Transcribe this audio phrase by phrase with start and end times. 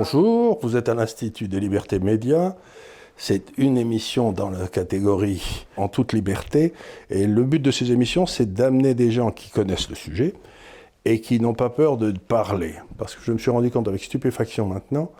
[0.00, 2.54] Bonjour, vous êtes à l'Institut des libertés médias.
[3.16, 6.72] C'est une émission dans la catégorie en toute liberté.
[7.10, 10.34] Et le but de ces émissions, c'est d'amener des gens qui connaissent le sujet
[11.04, 12.74] et qui n'ont pas peur de parler.
[12.96, 15.10] Parce que je me suis rendu compte avec stupéfaction maintenant,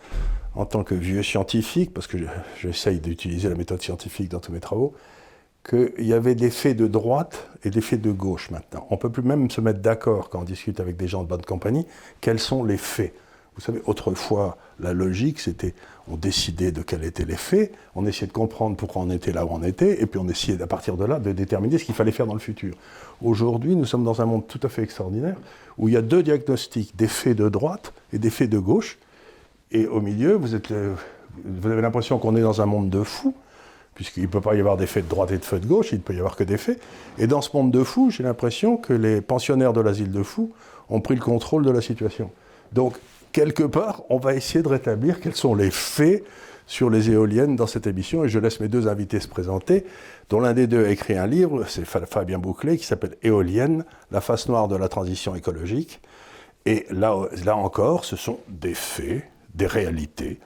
[0.54, 2.16] en tant que vieux scientifique, parce que
[2.60, 4.94] j'essaye d'utiliser la méthode scientifique dans tous mes travaux,
[5.68, 8.86] qu'il y avait des faits de droite et des faits de gauche maintenant.
[8.90, 11.28] On ne peut plus même se mettre d'accord quand on discute avec des gens de
[11.28, 11.84] bonne compagnie,
[12.20, 13.12] quels sont les faits?
[13.58, 15.74] Vous savez, autrefois, la logique, c'était
[16.08, 19.44] on décidait de quels étaient les faits, on essayait de comprendre pourquoi on était là
[19.44, 21.96] où on était, et puis on essayait à partir de là de déterminer ce qu'il
[21.96, 22.74] fallait faire dans le futur.
[23.20, 25.36] Aujourd'hui, nous sommes dans un monde tout à fait extraordinaire,
[25.76, 28.96] où il y a deux diagnostics, des faits de droite et des faits de gauche,
[29.72, 30.56] et au milieu, vous,
[31.44, 33.34] vous avez l'impression qu'on est dans un monde de fous,
[33.96, 35.90] puisqu'il ne peut pas y avoir des faits de droite et de faits de gauche,
[35.90, 36.80] il ne peut y avoir que des faits.
[37.18, 40.52] Et dans ce monde de fous, j'ai l'impression que les pensionnaires de l'asile de fous
[40.88, 42.30] ont pris le contrôle de la situation.
[42.72, 42.94] Donc,
[43.38, 46.24] quelque part, on va essayer de rétablir quels sont les faits
[46.66, 49.86] sur les éoliennes dans cette émission, et je laisse mes deux invités se présenter,
[50.28, 54.20] dont l'un des deux a écrit un livre, c'est Fabien Bouclé, qui s'appelle Éolienne, la
[54.20, 56.00] face noire de la transition écologique.
[56.66, 59.22] Et là, là encore, ce sont des faits,
[59.54, 60.40] des réalités,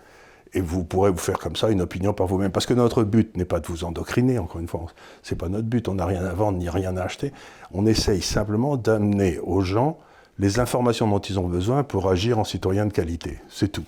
[0.53, 2.53] et vous pourrez vous faire comme ça une opinion par vous-même.
[2.53, 4.85] Parce que notre but n'est pas de vous endocriner, encore une fois.
[5.23, 5.89] C'est pas notre but.
[5.89, 7.33] On n'a rien à vendre ni rien à acheter.
[7.73, 9.97] On essaye simplement d'amener aux gens
[10.39, 13.39] les informations dont ils ont besoin pour agir en citoyen de qualité.
[13.49, 13.85] C'est tout.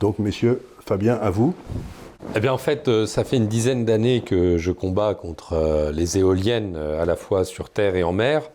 [0.00, 1.54] Donc, messieurs, Fabien, à vous.
[2.34, 5.92] Eh bien, en fait, euh, ça fait une dizaine d'années que je combats contre euh,
[5.92, 8.50] les éoliennes, euh, à la fois sur terre et en mer.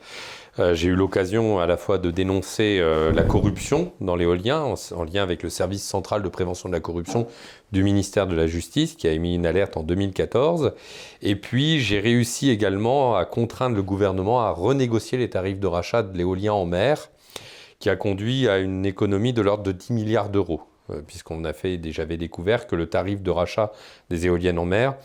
[0.60, 5.04] Euh, j'ai eu l'occasion à la fois de dénoncer euh, la corruption dans l'éolien, en,
[5.04, 7.28] lien avec le service central de prévention de la corruption
[7.72, 10.74] du ministère de la Justice, qui a émis une alerte en 2014.
[11.22, 16.02] Et puis, j'ai réussi également à contraindre le gouvernement à renégocier les tarifs de rachat
[16.04, 17.10] de l'éolien en mer,
[17.80, 21.54] qui a conduit à une économie de l'ordre de 10 milliards d'euros euh, puisqu'on a
[21.54, 23.72] fait, j'avais découvert que le tarif de rachat
[24.10, 24.96] des éoliennes en mer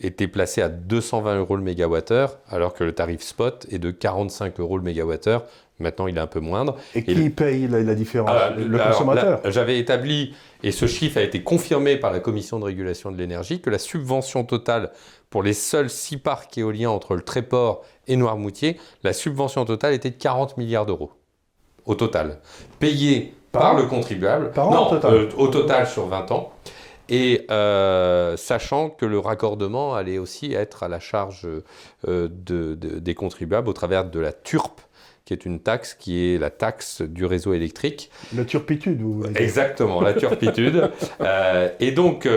[0.00, 4.58] était placé à 220 euros le mégawattheure, alors que le tarif spot est de 45
[4.60, 5.44] euros le mégawattheure.
[5.78, 6.76] Maintenant, il est un peu moindre.
[6.94, 9.40] Et, qui paye la, différence ah, Le consommateur?
[9.46, 13.60] J'avais établi, et ce chiffre a été confirmé par la Commission de régulation de l'énergie,
[13.60, 14.90] que la subvention totale
[15.30, 20.10] pour les seuls six parcs éoliens entre le Tréport et Noirmoutier, la subvention totale était
[20.10, 21.12] de 40 milliards d'euros.
[21.86, 22.40] Au total.
[22.78, 24.50] Payé par, le contribuable.
[24.52, 25.14] Par an, au total.
[25.14, 26.52] Euh, au total sur 20 ans
[27.10, 31.46] et euh, sachant que le raccordement allait aussi être à la charge
[32.06, 34.80] euh, des contribuables au travers de la TURP,
[35.24, 38.10] qui est une taxe qui est la taxe du réseau électrique.
[38.34, 40.90] La turpitude, vous Exactement, la turpitude.
[41.20, 42.28] Euh, et donc,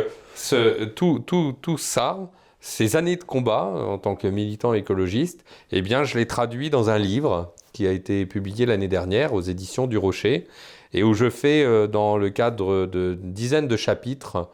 [0.95, 6.03] tout, tout, tout ça, ces années de combat en tant que militant écologiste, eh bien,
[6.03, 9.97] je l'ai traduit dans un livre qui a été publié l'année dernière aux éditions du
[9.97, 10.47] Rocher
[10.93, 14.49] et où je fais, euh, dans le cadre de dizaines de chapitres,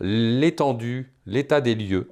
[0.00, 2.10] l'étendue, l'état des lieux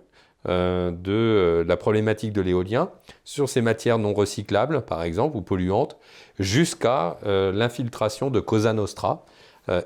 [0.48, 2.90] euh, de euh, la problématique de l'éolien
[3.24, 5.96] sur ces matières non recyclables, par exemple, ou polluantes,
[6.38, 9.24] jusqu'à l'infiltration de Cosa Nostra,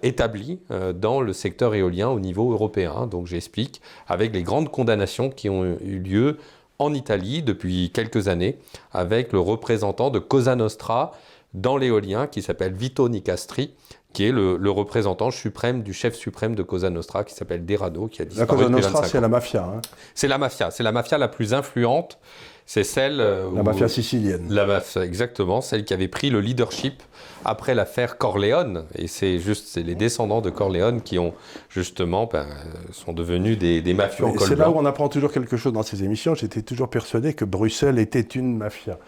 [0.03, 0.61] établie
[0.95, 3.09] dans le secteur éolien au niveau européen.
[3.09, 6.39] Donc j'explique avec les grandes condamnations qui ont eu lieu
[6.79, 8.57] en Italie depuis quelques années,
[8.93, 11.13] avec le représentant de Cosa Nostra
[11.55, 13.75] dans l'éolien qui s'appelle Vito Nicastri,
[14.13, 18.23] qui est le, représentant suprême du chef suprême de Cosa Nostra, qui s'appelle Derado, qui
[18.23, 19.65] a disparu La Cosa Nostra, c'est la mafia.
[19.65, 19.81] Hein.
[20.15, 22.19] C'est la mafia, c'est la mafia la plus influente.
[22.67, 23.21] C'est celle.
[23.21, 24.47] Euh, la mafia sicilienne.
[24.49, 27.03] La mafia, exactement, celle qui avait pris le leadership
[27.45, 28.87] après l'affaire Corleone.
[28.95, 31.35] Et c'est juste c'est les descendants de Corleone qui ont
[31.69, 32.47] justement ben,
[32.91, 35.75] sont devenus des, des mafieux en col C'est là où on apprend toujours quelque chose
[35.75, 36.35] dans ces émissions.
[36.35, 38.99] J'étais toujours persuadé que Bruxelles était une mafia.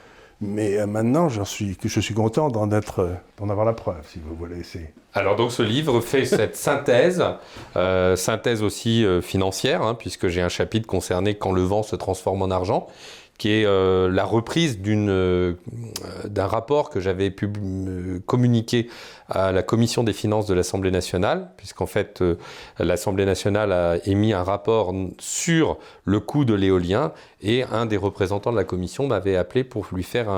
[0.41, 4.19] Mais euh, maintenant, je suis, je suis content d'en, être, d'en avoir la preuve, si
[4.19, 4.63] vous voulez.
[5.15, 7.25] Alors donc ce livre fait cette synthèse,
[7.77, 11.97] euh, synthèse aussi euh, financière, hein, puisque j'ai un chapitre concerné quand le vent se
[11.97, 12.87] transforme en argent,
[13.39, 15.55] qui est euh, la reprise euh,
[16.25, 18.89] d'un rapport que j'avais euh, communiqué
[19.29, 22.23] à la commission des finances de l'Assemblée nationale, puisqu'en fait
[22.79, 27.13] l'Assemblée nationale a émis un rapport sur le coût de l'éolien
[27.43, 30.29] et un des représentants de la commission m'avait appelé pour lui faire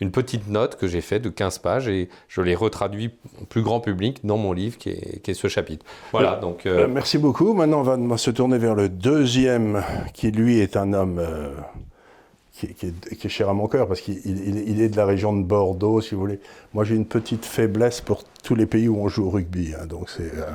[0.00, 3.10] une petite note que j'ai faite de 15 pages et je l'ai retraduit
[3.42, 5.84] au plus grand public dans mon livre qui est, qui est ce chapitre.
[6.12, 6.64] Voilà, donc...
[6.64, 7.52] Merci beaucoup.
[7.52, 9.84] Maintenant, on va se tourner vers le deuxième
[10.14, 11.20] qui, lui, est un homme
[12.52, 16.14] qui, est, cher à mon cœur, parce qu'il est de la région de Bordeaux, si
[16.14, 16.38] vous voulez.
[16.74, 19.72] Moi, j'ai une petite faiblesse pour tous les pays où on joue au rugby.
[19.74, 19.86] Hein.
[19.86, 20.50] donc, c'est, euh,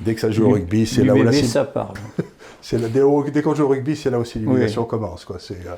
[0.00, 1.32] dès que ça joue au rugby, c'est là où la...
[1.32, 1.96] ça parle.
[3.32, 5.24] dès, qu'on joue au rugby, c'est là où l'illumination commence.
[5.24, 5.36] Quoi.
[5.38, 5.74] C'est, euh,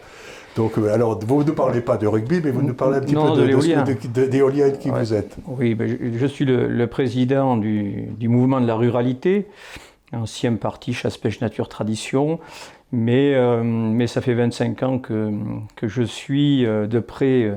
[0.56, 3.14] Donc, euh, alors, vous ne parlez pas de rugby, mais vous nous parlez un petit
[3.14, 4.70] Non, peu de de, l'éolien.
[4.72, 4.98] qui Ouais.
[4.98, 5.36] vous êtes.
[5.46, 9.46] Oui, ben, je, je suis le, le président du, du mouvement de la ruralité,
[10.12, 12.40] ancien parti chasse-pêche nature tradition,
[12.94, 15.30] mais, euh, mais ça fait 25 ans que,
[15.82, 17.56] je suis euh, de près euh,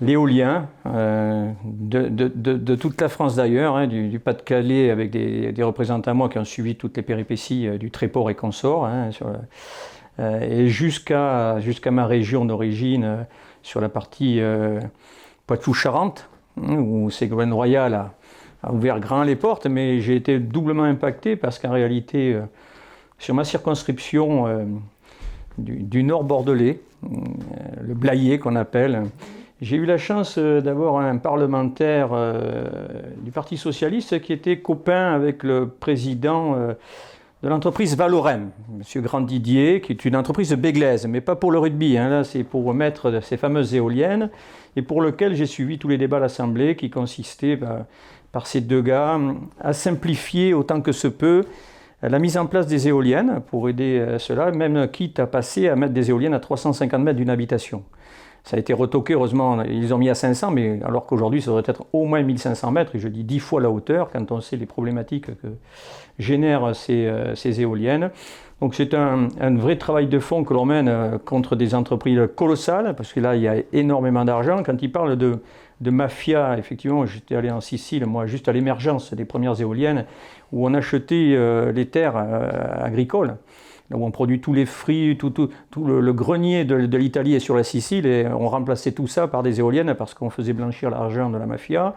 [0.00, 6.38] l'éolien, de, toute la France d'ailleurs, hein, du, Pas-de-Calais avec des, représentants à moi qui
[6.38, 9.10] ont suivi toutes les péripéties du Tréport et consorts, hein,
[10.18, 11.56] et jusqu'à
[11.90, 13.26] ma région d'origine,
[13.62, 14.40] sur la partie
[15.48, 16.28] Poitou-Charentes,
[16.62, 21.58] hein, où Ségolène Royal a, ouvert grand les portes, mais j'ai été doublement impacté parce
[21.58, 22.38] qu'en réalité,
[23.18, 24.64] sur ma circonscription euh,
[25.58, 27.08] du, nord bordelais, euh,
[27.82, 29.02] le Blayais qu'on appelle,
[29.60, 32.10] j'ai eu la chance euh, d'avoir un parlementaire
[33.18, 36.56] du Parti socialiste qui était copain avec le président
[37.42, 39.02] de l'entreprise Valorem, M.
[39.02, 43.20] Grandidier, qui est une entreprise Béglaise, mais pas pour le rugby, hein, c'est pour mettre
[43.22, 44.30] ces fameuses éoliennes,
[44.76, 47.86] et pour lequel j'ai suivi tous les débats à l'Assemblée qui consistaient bah,
[48.30, 49.18] par ces deux gars
[49.60, 51.44] à simplifier autant que se peut
[52.02, 55.76] la mise en place des éoliennes pour aider euh, cela, même quitte à passer à
[55.76, 57.82] mettre des éoliennes à 350 mètres d'une habitation.
[58.44, 61.64] Ça a été retoqué, heureusement, ils ont mis à 500, mais alors qu'aujourd'hui, ça devrait
[61.66, 64.56] être au moins 1500 mètres, et je dis 10 fois la hauteur, quand on sait
[64.56, 65.48] les problématiques que
[66.18, 68.10] génèrent ces, euh, éoliennes.
[68.60, 72.94] Donc c'est un, vrai travail de fond que l'on mène euh, contre des entreprises colossales,
[72.96, 74.62] parce que là, il y a énormément d'argent.
[74.64, 79.24] Quand ils parlent de mafia, effectivement, j'étais allé en Sicile, moi, juste à l'émergence des
[79.24, 80.06] premières éoliennes,
[80.52, 82.50] où on achetait euh, les terres euh,
[82.84, 83.36] agricoles
[83.90, 85.32] où on produit tous les fruits, tout,
[85.82, 89.60] le, grenier de, l'Italie est sur la Sicile, et on remplaçait tout ça par des
[89.60, 91.94] éoliennes parce qu'on faisait blanchir l'argent de la mafia.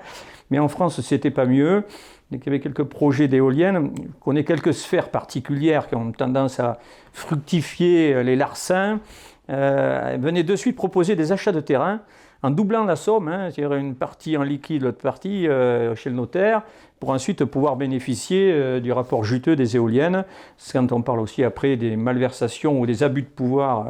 [0.51, 1.83] Mais en France, c'était pas mieux.
[2.31, 3.91] Il y avait quelques projets d'éoliennes.
[3.97, 6.79] Je connais quelques sphères particulières qui ont tendance à
[7.11, 9.01] fructifier les larcins.
[9.49, 11.99] Euh, venaient de suite proposer des achats de terrain
[12.43, 16.15] en doublant la somme, hein, c'est-à-dire une partie en liquide, l'autre partie euh, chez le
[16.15, 16.63] notaire,
[17.01, 20.23] pour ensuite pouvoir bénéficier euh, du rapport juteux des éoliennes.
[20.59, 23.89] C'est quand on parle aussi après des malversations ou des abus de pouvoir euh,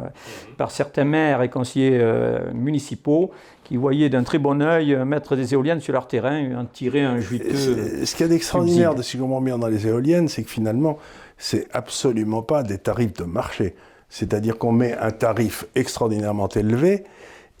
[0.56, 3.30] par certains maires et conseillers euh, municipaux
[3.64, 7.02] qui voyaient d'un très bon œil mettre des éoliennes sur leur terrain et en tirer
[7.02, 7.54] un juteux.
[7.54, 10.50] Ce qu'il y a d'extraordinaire, de si je comprends bien, dans les éoliennes, c'est que
[10.50, 10.98] finalement,
[11.36, 13.74] c'est absolument pas des tarifs de marché.
[14.08, 17.04] C'est-à-dire qu'on met un tarif extraordinairement élevé,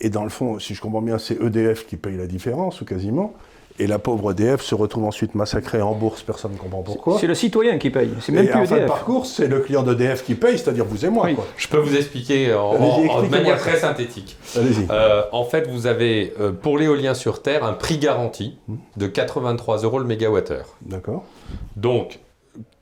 [0.00, 2.84] et dans le fond, si je comprends bien, c'est EDF qui paye la différence, ou
[2.84, 3.34] quasiment,
[3.78, 7.18] et la pauvre EDF se retrouve ensuite massacrée en bourse, personne ne comprend pourquoi.
[7.18, 8.88] C'est le citoyen qui paye, c'est même Et plus en fin de EDF.
[8.88, 11.26] parcours, c'est le client d'EDF qui paye, c'est-à-dire vous et moi.
[11.26, 11.34] Oui.
[11.34, 11.46] quoi.
[11.56, 14.36] Je peux vous expliquer en, Allez-y, en- de manière très synthétique.
[14.56, 14.86] Allez-y.
[14.90, 18.58] Euh, en fait, vous avez euh, pour l'éolien sur Terre un prix garanti
[18.96, 20.76] de 83 euros le mégawattheure.
[20.82, 21.24] D'accord.
[21.76, 22.20] Donc,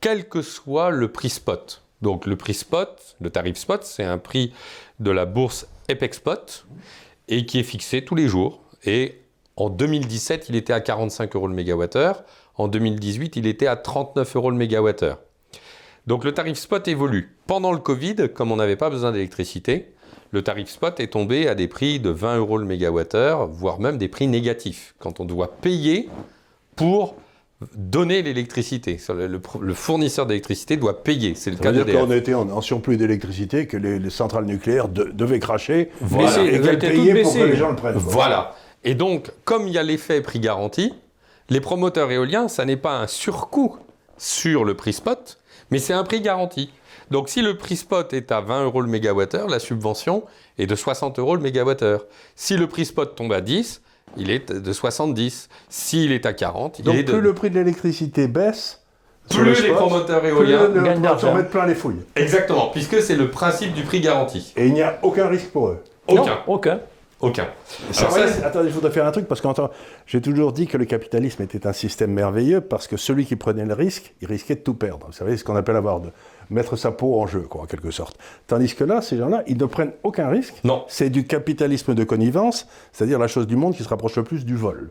[0.01, 4.19] quel que soit le prix spot, donc le prix spot, le tarif spot, c'est un
[4.19, 4.53] prix
[4.99, 6.67] de la bourse Epex Spot
[7.29, 8.61] et qui est fixé tous les jours.
[8.85, 9.21] Et
[9.57, 12.23] en 2017, il était à 45 euros le mégawattheure.
[12.57, 15.19] En 2018, il était à 39 euros le mégawattheure.
[16.07, 17.37] Donc le tarif spot évolue.
[17.47, 19.93] Pendant le Covid, comme on n'avait pas besoin d'électricité,
[20.33, 23.99] le tarif spot est tombé à des prix de 20 euros le mégawattheure, voire même
[23.99, 26.09] des prix négatifs, quand on doit payer
[26.77, 27.17] pour
[27.77, 28.99] donner l'électricité.
[29.11, 31.35] Le, le- le fournisseur d'électricité doit payer.
[31.35, 34.11] C'est le Ça cas veut dire qu'on était en, en surplus d'électricité, que les, les
[34.11, 36.29] centrales nucléaires de- devaient cracher, Voilà.
[36.29, 37.51] Baisser, et elles qu'elles étaient payaient toutes pour que baissées.
[37.53, 37.97] les gens le prennent.
[37.97, 38.55] Voilà.
[38.85, 40.95] Et donc, comme il y a l'effet prix garanti,
[41.51, 43.77] les promoteurs éoliens, ça n'est pas un surcoût
[44.17, 45.39] sur le prix spot,
[45.71, 46.71] mais c'est un prix garanti.
[47.11, 50.25] Donc, si le prix spot est à 20 euros le mégawattheure, la subvention
[50.59, 52.07] est de 60 euros le mégawattheure.
[52.37, 53.83] Si le prix spot tombe à 10,
[54.17, 55.49] il est de 70.
[55.69, 57.13] S'il est à 40, il Donc est de...
[57.13, 58.81] plus le prix de l'électricité baisse,
[59.29, 60.69] Plus le les spot, promoteurs plus éoliens...
[60.69, 61.35] le, gagnent d'argent.
[61.35, 62.03] mettent plein les fouilles.
[62.15, 64.53] Exactement, puisque c'est le principe du prix garanti.
[64.57, 65.83] Et il n'y a aucun risque pour eux.
[66.07, 66.25] Aucun.
[66.25, 66.81] Non, aucun.
[67.21, 67.49] Aucun.
[67.93, 69.49] Ça, Alors ça, attendez, je voudrais faire un truc parce que
[70.07, 73.67] j'ai toujours dit que le capitalisme était un système merveilleux parce que celui qui prenait
[73.67, 75.07] le risque, il risquait de tout perdre.
[75.07, 76.11] Vous savez, ce qu'on appelle avoir de
[76.49, 78.17] mettre sa peau en jeu, quoi, en quelque sorte.
[78.47, 80.55] Tandis que là, ces gens-là, ils ne prennent aucun risque.
[80.65, 80.85] Non.
[80.89, 84.47] C'est du capitalisme de connivence, c'est-à-dire la chose du monde qui se rapproche le plus
[84.47, 84.91] du vol.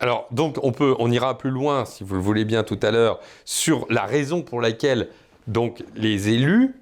[0.00, 2.90] Alors, donc, on, peut, on ira plus loin, si vous le voulez bien tout à
[2.90, 5.08] l'heure, sur la raison pour laquelle
[5.46, 6.74] donc, les élus,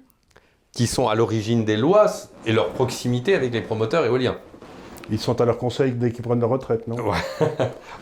[0.71, 2.05] qui sont à l'origine des lois,
[2.45, 4.37] et leur proximité avec les promoteurs éoliens.
[5.09, 6.97] Ils sont à leur conseil dès qu'ils prennent leur retraite, non?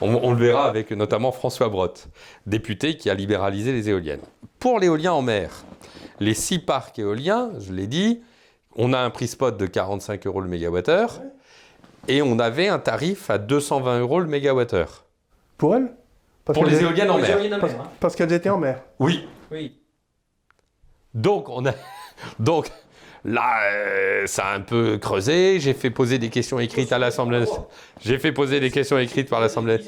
[0.02, 2.08] On, on le verra avec notamment François Brotte,
[2.46, 4.22] député qui a libéralisé les éoliennes.
[4.60, 5.52] Pour l'éolien en mer,
[6.20, 8.22] les six parcs éoliens, je l'ai dit,
[8.76, 11.22] on a un prix spot de 45 euros le mégawattheure,
[12.08, 15.06] et on avait un tarif à 220 euros le mégawattheure.
[15.58, 15.92] Pour elles?
[16.44, 17.60] Parce Pour les éoliennes en mer.
[17.60, 18.82] Parce, parce qu'elles étaient en mer.
[19.00, 19.80] Oui, Oui.
[21.14, 21.72] Donc, on a.
[22.40, 22.70] Donc,
[23.26, 25.60] Là, euh, ça a un peu creusé.
[25.60, 27.44] J'ai fait poser des questions écrites à l'Assemblée.
[28.00, 29.80] J'ai fait poser des questions écrites par l'Assemblée.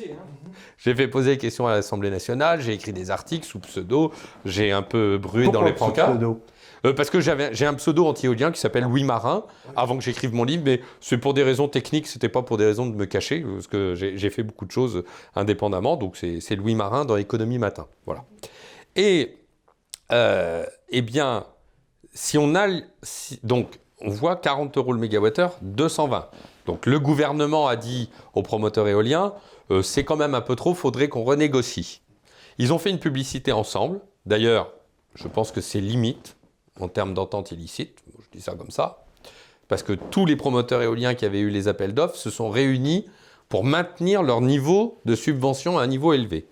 [0.79, 2.61] J'ai fait poser des questions à l'Assemblée nationale.
[2.61, 4.11] J'ai écrit des articles sous pseudo.
[4.43, 6.17] J'ai un peu brûlé dans les pancartes.
[6.17, 6.41] pseudo?
[6.85, 10.43] Euh, parce que j'ai un pseudo anti-éolien qui s'appelle Louis Marin, avant que j'écrive mon
[10.43, 13.41] livre, mais c'est pour des raisons techniques, c'était pas pour des raisons de me cacher,
[13.41, 15.03] parce que j'ai, fait beaucoup de choses
[15.35, 17.87] indépendamment, donc c'est, c'est Louis Marin dans Économie Matin.
[18.05, 18.25] Voilà.
[18.95, 19.37] Et,
[20.11, 21.45] euh, eh bien,
[22.17, 22.67] si on a.
[23.43, 26.29] donc, on voit 40 euros le mégawattheure, 220.
[26.65, 29.33] Donc, le gouvernement a dit aux promoteurs éoliens
[29.69, 32.01] euh, c'est quand même un peu trop, faudrait qu'on renégocie.
[32.57, 33.99] Ils ont fait une publicité ensemble.
[34.25, 34.73] D'ailleurs,
[35.13, 36.37] je pense que c'est limite
[36.79, 38.03] en termes d'entente illicite.
[38.19, 39.05] Je dis ça comme ça.
[39.67, 43.05] Parce que tous les promoteurs éoliens qui avaient eu les appels d'offres se sont réunis
[43.49, 46.47] pour maintenir leur niveau de subvention à un niveau élevé.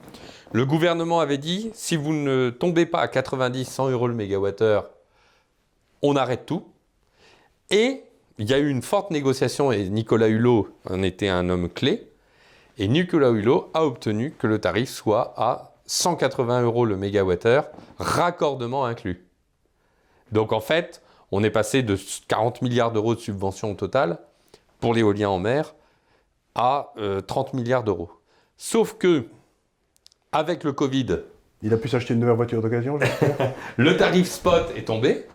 [0.51, 4.89] Le gouvernement avait dit si vous ne tombez pas à 90, 100 euros le mégawattheure,
[6.09, 6.65] on arrête tout.
[7.69, 8.03] Et
[8.37, 12.09] il y a eu une forte négociation et Nicolas Hulot en était un homme clé.
[12.77, 17.69] Et Nicolas Hulot a obtenu que le tarif soit à 180 euros le mégawattheure,
[17.99, 19.25] raccordement inclus.
[20.31, 21.97] Donc en fait, on est passé de
[22.27, 24.19] 40 milliards d'euros de subventions au total
[24.79, 25.75] pour l'éolien en mer
[26.55, 28.09] à euh, 30 milliards d'euros.
[28.57, 29.27] Sauf que,
[30.31, 31.19] avec le Covid,
[31.61, 32.99] Il a pu s'acheter une nouvelle voiture d'occasion,
[33.77, 35.25] le tarif spot est tombé.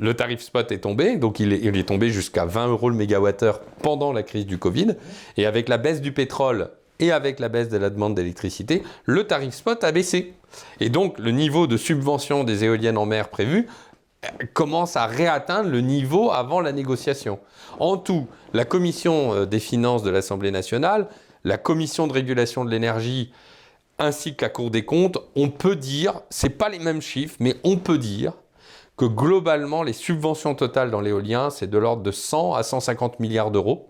[0.00, 4.14] Le tarif spot est tombé, donc il est, tombé jusqu'à 20 euros le mégawattheure pendant
[4.14, 4.96] la crise du Covid.
[5.36, 9.26] Et avec la baisse du pétrole et avec la baisse de la demande d'électricité, le
[9.26, 10.32] tarif spot a baissé.
[10.80, 13.68] Et donc le niveau de subvention des éoliennes en mer prévu
[14.24, 17.38] euh, commence à réatteindre le niveau avant la négociation.
[17.78, 21.08] En tout, la commission euh, des finances de l'Assemblée nationale,
[21.44, 23.32] la commission de régulation de l'énergie
[23.98, 27.56] ainsi que la Cour des comptes, on peut dire, c'est pas les mêmes chiffres, mais
[27.64, 28.32] on peut dire
[29.00, 33.50] que globalement, les subventions totales dans l'éolien, c'est de l'ordre de 100 à 150 milliards
[33.50, 33.88] d'euros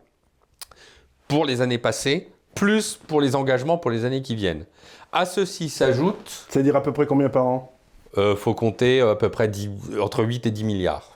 [1.26, 4.66] pour les années passées, plus pour les engagements pour les années qui viennent.
[5.10, 7.72] À ceci s'ajoute, C'est-à-dire à peu près combien par an?
[8.18, 11.10] euh, faut compter à peu près 10 entre 8 et 10 milliards.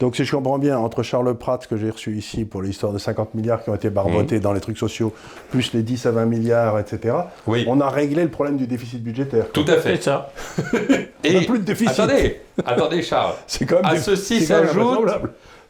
[0.00, 2.98] Donc si je comprends bien, entre Charles Pratt, que j'ai reçu ici pour l'histoire de
[2.98, 5.12] 50 milliards qui ont été barbotés dans les trucs sociaux,
[5.50, 7.14] plus les 10 à 20 milliards, etc.,
[7.46, 7.64] Oui.
[7.68, 9.50] on a réglé le problème du déficit budgétaire.
[9.52, 10.02] Tout à C'est fait.
[10.02, 10.32] ça.
[11.22, 11.98] Et On a plus de déficit.
[12.00, 13.34] Attendez, attendez Charles.
[13.46, 15.08] C'est quand même À des- ceci s'ajoute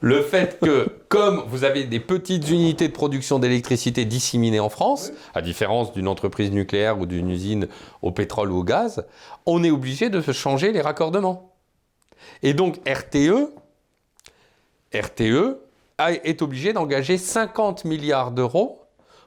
[0.01, 5.13] le fait que, comme vous avez des petites unités de production d'électricité disséminées en France,
[5.35, 7.69] à différence d'une entreprise nucléaire ou d'une usine
[8.03, 9.07] au pétrole ou au gaz,
[9.47, 11.55] on est obligé de changer les raccordements.
[12.43, 13.49] Et donc RTE,
[14.95, 15.59] RTE
[15.99, 18.83] est obligé d'engager 50 milliards d'euros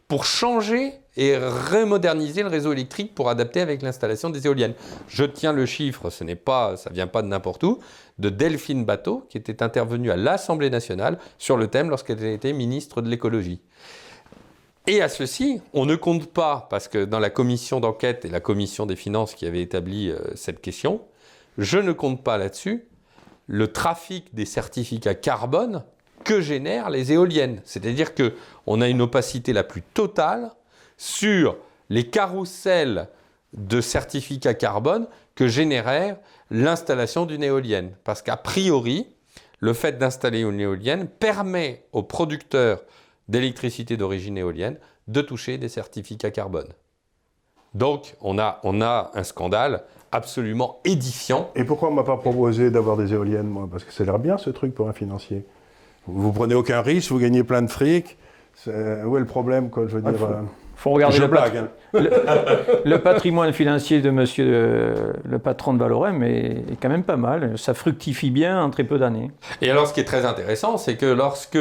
[0.08, 4.76] pour changer et remoderniser le réseau électrique pour adapter avec l'installation des éoliennes.
[5.08, 7.80] Je tiens le chiffre, ce n'est pas, ça vient pas de n'importe où,
[8.20, 13.02] de Delphine Bateau, qui était intervenue à l'Assemblée nationale sur le thème lorsqu'elle était ministre
[13.02, 13.62] de l'écologie.
[14.86, 18.40] Et à ceci, on ne compte pas, parce que dans la commission d'enquête et la
[18.40, 21.02] commission des finances qui avait établi euh, cette question,
[21.58, 22.86] je ne compte pas là-dessus
[23.48, 25.84] le trafic des certificats carbone
[26.24, 27.62] que génèrent les éoliennes.
[27.64, 28.34] C'est-à-dire que
[28.66, 30.52] on a une opacité la plus totale
[30.98, 31.58] sur
[31.90, 33.08] les carousels
[33.54, 36.20] de certificats carbone que générait
[36.52, 37.96] l'installation d'une éolienne.
[38.04, 39.08] Parce qu'a priori,
[39.60, 42.82] le fait d'installer une éolienne permet aux producteurs
[43.28, 44.78] d'électricité d'origine éolienne
[45.08, 46.68] de toucher des certificats carbone.
[47.74, 51.50] Donc, on a, on a un scandale absolument édifiant.
[51.56, 53.68] Et pourquoi on m'a pas proposé d'avoir des éoliennes, moi?
[53.70, 55.46] Parce que ça a l'air bien ce truc pour un financier.
[56.06, 58.18] Vous, prenez aucun risque, vous gagnez plein de fric.
[58.66, 60.28] Où est le problème, quoi, je veux Ah, dire
[60.78, 61.58] faut- faut regarder Je le, pat- blague.
[61.58, 61.70] hein.
[62.86, 67.18] le patrimoine financier de monsieur euh, le patron de Valorem est, est quand même pas
[67.18, 67.58] mal.
[67.58, 69.32] Ça fructifie bien en très peu d'années.
[69.62, 71.58] Et alors, ce qui est très intéressant, c'est que lorsque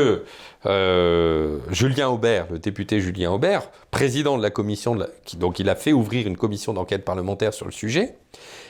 [0.67, 5.59] euh, Julien Aubert, le député Julien Aubert, président de la commission, de la- qui, donc
[5.59, 8.17] il a fait ouvrir une commission d'enquête parlementaire sur le sujet,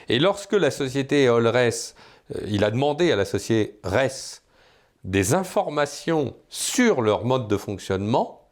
[0.08, 1.70] et lorsque la société Olres, euh,
[2.48, 4.40] il a demandé à la société RES
[5.04, 8.45] des informations sur leur mode de fonctionnement,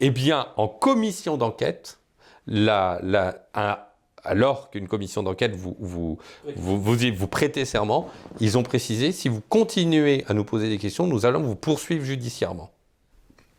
[0.00, 1.98] eh bien, en commission d'enquête,
[2.46, 3.78] la- la- un-
[4.24, 6.18] alors qu'une commission d'enquête vous, vous,
[6.56, 8.08] vous, vous, y- vous prêtez serment,
[8.40, 12.04] ils ont précisé si vous continuez à nous poser des questions, nous allons vous poursuivre
[12.04, 12.70] judiciairement.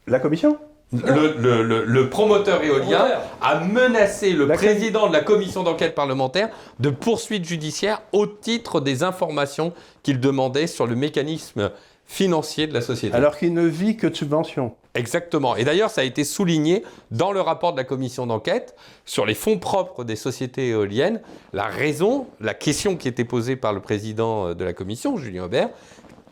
[0.07, 0.57] La commission?
[0.93, 3.07] Le, le- le- le promoteur éolien
[3.41, 6.49] a menacé le président de la commission d'enquête parlementaire
[6.81, 9.71] de poursuites judiciaires au titre des informations
[10.03, 11.71] qu'il demandait sur le mécanisme
[12.11, 13.15] financier de la société.
[13.15, 14.75] Alors qu'il ne vit que de subventions.
[14.95, 15.55] Exactement.
[15.55, 18.75] Et d'ailleurs, ça a été souligné dans le rapport de la commission d'enquête
[19.05, 21.21] sur les fonds propres des sociétés éoliennes.
[21.53, 25.45] La raison, la question qui était posée par le président euh, de la commission, Julien
[25.45, 25.69] Aubert,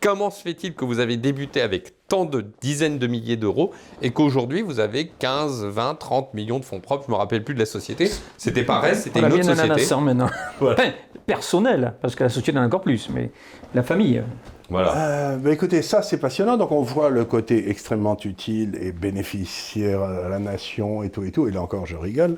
[0.01, 4.11] Comment se fait-il que vous avez débuté avec tant de dizaines de milliers d'euros et
[4.11, 7.03] qu'aujourd'hui vous avez 15, 20, 30 millions de fonds propres?
[7.05, 8.09] Je ne me rappelle plus de la société.
[8.37, 9.95] C'était pareil, c'était une autre société.
[10.01, 10.29] maintenant.
[10.61, 10.91] Enfin,
[11.25, 13.29] personnel, parce que la société en a encore plus, mais
[13.73, 14.23] la famille.
[14.69, 14.95] Voilà.
[14.95, 16.57] Euh, bah écoutez, ça c'est passionnant.
[16.57, 21.31] Donc on voit le côté extrêmement utile et bénéficiaire à la nation et tout et
[21.31, 21.47] tout.
[21.47, 22.37] Et là encore, je rigole.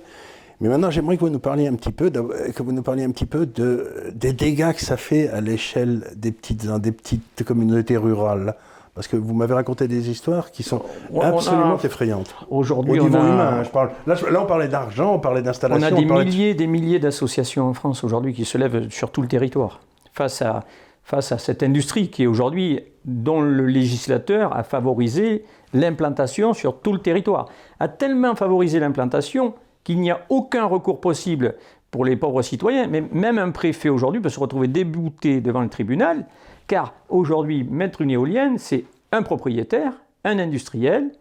[0.61, 3.09] Mais maintenant, j'aimerais que vous nous parliez un petit peu, que vous nous parliez un
[3.09, 7.97] petit peu de, des dégâts que ça fait à l'échelle des petites, des petites communautés
[7.97, 8.55] rurales.
[8.93, 10.81] Parce que vous m'avez raconté des histoires qui sont
[11.19, 12.35] absolument effrayantes.
[12.49, 13.89] Aujourd'hui, au niveau humain, hein, je parle.
[14.05, 15.87] Là, on parlait d'argent, on parlait d'installation.
[15.87, 19.21] On a des milliers, des milliers d'associations en France aujourd'hui qui se lèvent sur tout
[19.21, 19.79] le territoire
[20.13, 20.65] face à
[21.11, 26.93] face à cette industrie qui est aujourd'hui dont le législateur a favorisé l'implantation sur tout
[26.93, 27.49] le territoire,
[27.81, 29.53] a tellement favorisé l'implantation
[29.83, 31.55] qu'il n'y a aucun recours possible
[31.91, 35.67] pour les pauvres citoyens, mais même un préfet aujourd'hui peut se retrouver débouté devant le
[35.67, 36.27] tribunal,
[36.67, 39.91] car aujourd'hui, mettre une éolienne, c'est un propriétaire,
[40.23, 41.11] un industriel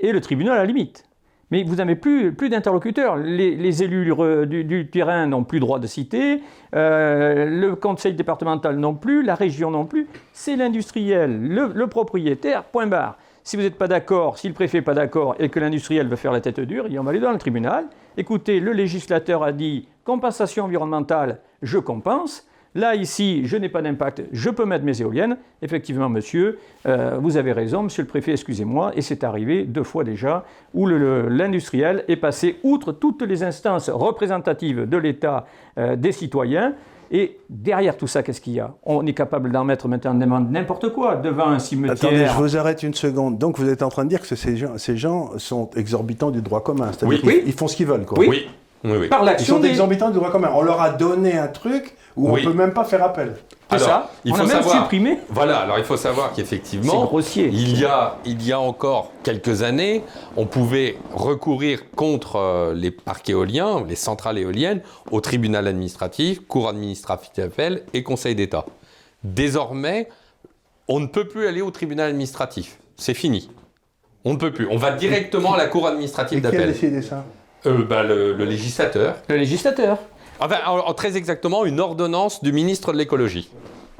[0.00, 1.04] et le tribunal à la limite.
[1.50, 3.16] Mais vous n'avez plus, plus d'interlocuteurs.
[3.16, 4.12] Les, élus
[4.46, 6.42] du, terrain n'ont plus droit de citer,
[6.74, 10.08] euh, le conseil départemental non plus, la région non plus.
[10.32, 13.16] C'est l'industriel, le, propriétaire, point barre.
[13.44, 16.16] Si vous n'êtes pas d'accord, si le préfet n'est pas d'accord et que l'industriel veut
[16.16, 17.84] faire la tête dure, il va aller dans le tribunal.
[18.16, 22.44] Écoutez, le législateur a dit compensation environnementale, je compense.
[22.76, 25.38] Là, ici, je n'ai pas d'impact, je peux mettre mes éoliennes.
[25.62, 28.92] Effectivement, monsieur, euh, vous avez raison, monsieur le préfet, excusez-moi.
[28.94, 34.86] Et c'est arrivé deux fois déjà où l'industriel est passé outre toutes les instances représentatives
[34.86, 35.46] de l'État,
[35.78, 36.74] euh, des citoyens,
[37.10, 38.74] et derrière tout ça, qu'est-ce qu'il y a?
[38.82, 41.92] On est capable d'en mettre maintenant n'importe quoi devant un cimetière.
[41.92, 43.38] Attendez, je vous arrête une seconde.
[43.38, 46.42] Donc vous êtes en train de dire que ces gens, ces gens sont exorbitants du
[46.42, 46.90] droit commun.
[47.02, 47.22] Oui.
[47.46, 48.04] Ils, font ce qu'ils veulent.
[48.04, 48.18] Quoi.
[48.18, 48.48] Oui.
[48.84, 48.96] Oui.
[49.00, 49.08] oui.
[49.08, 49.56] Par l'action.
[49.56, 50.50] Ils sont exorbitants du droit commun.
[50.54, 53.36] On leur a donné un truc où on ne peut même pas faire appel.
[53.70, 54.10] C'est ça.
[54.24, 55.18] Il on faut a même savoir, supprimé.
[55.28, 60.04] Voilà, alors il faut savoir qu'effectivement, il y, a, il y a encore quelques années,
[60.36, 66.68] on pouvait recourir contre euh, les parcs éoliens, les centrales éoliennes, au tribunal administratif, cour
[66.68, 68.66] administrative d'appel et conseil d'État.
[69.24, 70.08] Désormais,
[70.86, 72.78] on ne peut plus aller au tribunal administratif.
[72.96, 73.50] C'est fini.
[74.24, 74.68] On ne peut plus.
[74.70, 76.60] On va directement à la cour administrative d'appel.
[76.60, 77.24] Qui a décidé ça?
[77.66, 79.16] Euh, bah, le, le législateur.
[79.28, 79.98] Le législateur.
[80.40, 80.58] Enfin,
[80.96, 83.50] très exactement, une ordonnance du ministre de l'écologie.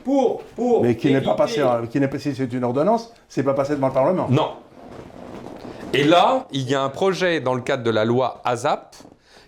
[0.04, 3.54] Pour, pour Mais qui n'est pas passé, qui n'est si c'est une ordonnance, c'est pas
[3.54, 4.26] passé devant le Parlement.
[4.30, 4.50] Non.
[5.92, 8.94] Et là, il y a un projet dans le cadre de la loi ASAP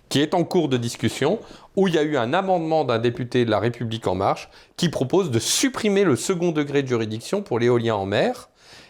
[0.09, 1.39] qui est en cours de discussion,
[1.77, 4.89] où il y a eu un amendement d'un député de la République en marche qui
[4.89, 8.48] propose de supprimer le second degré de juridiction pour l'éolien en mer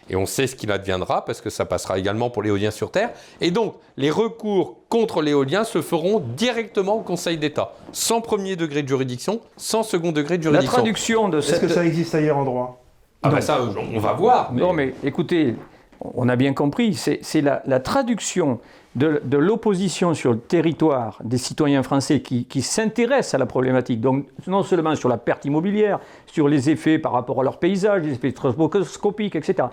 [0.09, 3.11] et on sait ce qu'il adviendra parce que ça passera également pour l'éolien sur Terre.
[3.41, 8.83] Et donc, les recours contre l'éolien se feront directement au Conseil d'État, sans premier degré
[8.83, 10.71] de juridiction, sans second degré de juridiction.
[10.71, 11.55] La traduction de cette...
[11.55, 12.83] Est-ce que ça existe ailleurs en droit?
[13.21, 13.59] Ah ben ça,
[13.93, 14.53] on va voir.
[14.53, 15.55] Non, mais écoutez,
[16.01, 18.59] on a bien compris, c'est la, traduction
[18.95, 24.25] de, l'opposition sur le territoire des citoyens français qui, qui s'intéressent à la problématique, donc
[24.47, 28.13] non seulement sur la perte immobilière, sur les effets par rapport à leur paysage, les
[28.13, 29.67] effets stroboscopiques, etc.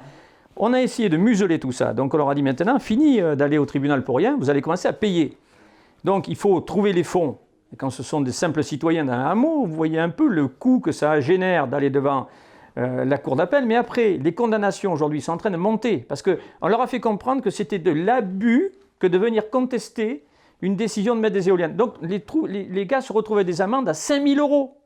[0.57, 1.93] On a essayé de museler tout ça.
[1.93, 4.63] Donc on leur a dit maintenant, fini euh, d'aller au tribunal pour rien, vous allez
[4.63, 5.37] commencer à payer.
[6.05, 7.39] Donc il faut trouver les fonds.
[7.73, 10.81] Et quand ce sont des simples citoyens d'un hameau, vous voyez un peu le coût
[10.81, 12.29] que ça génère d'aller devant
[12.79, 13.67] euh, la cour d'appel.
[13.67, 17.01] Mais après, les condamnations aujourd'hui sont en train de monter parce qu'on leur a fait
[17.01, 20.25] comprendre que c'était de l'abus que de venir contester
[20.63, 21.77] une décision de mettre des éoliennes.
[21.77, 24.79] Donc les, gars se retrouvaient des amendes à 5000 euros.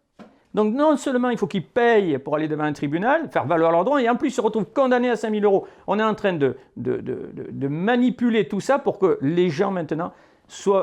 [0.54, 3.84] Donc non seulement il faut qu'ils payent pour aller devant un tribunal, faire valoir leurs
[3.84, 5.66] droits, et en plus ils se retrouvent condamnés à 5 000 euros.
[5.86, 6.56] On est en train de,
[7.68, 10.12] manipuler tout ça pour que les gens maintenant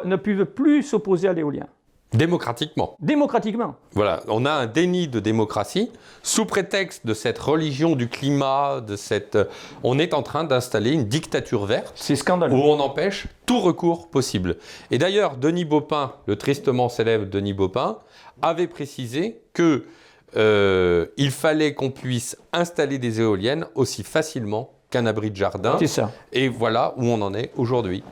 [0.06, 1.67] ne puissent plus s'opposer à l'éolien.
[2.13, 2.96] Démocratiquement.
[3.00, 3.76] Démocratiquement.
[3.91, 5.91] Voilà, on a un déni de démocratie
[6.24, 9.38] sous prétexte de cette religion du climat, de cette,
[9.84, 11.91] on est en train d'installer une dictature verte.
[11.96, 12.54] C'est scandaleux.
[12.54, 14.58] Où on empêche tout recours possible.
[14.89, 17.98] Et d'ailleurs, Denis Baupin, le tristement célèbre Denis Baupin,
[18.41, 19.86] avait précisé que
[20.36, 25.76] euh, il fallait qu'on puisse installer des éoliennes aussi facilement qu'un abri de jardin.
[25.80, 26.12] C'est ça.
[26.32, 28.04] Et voilà où on en est aujourd'hui.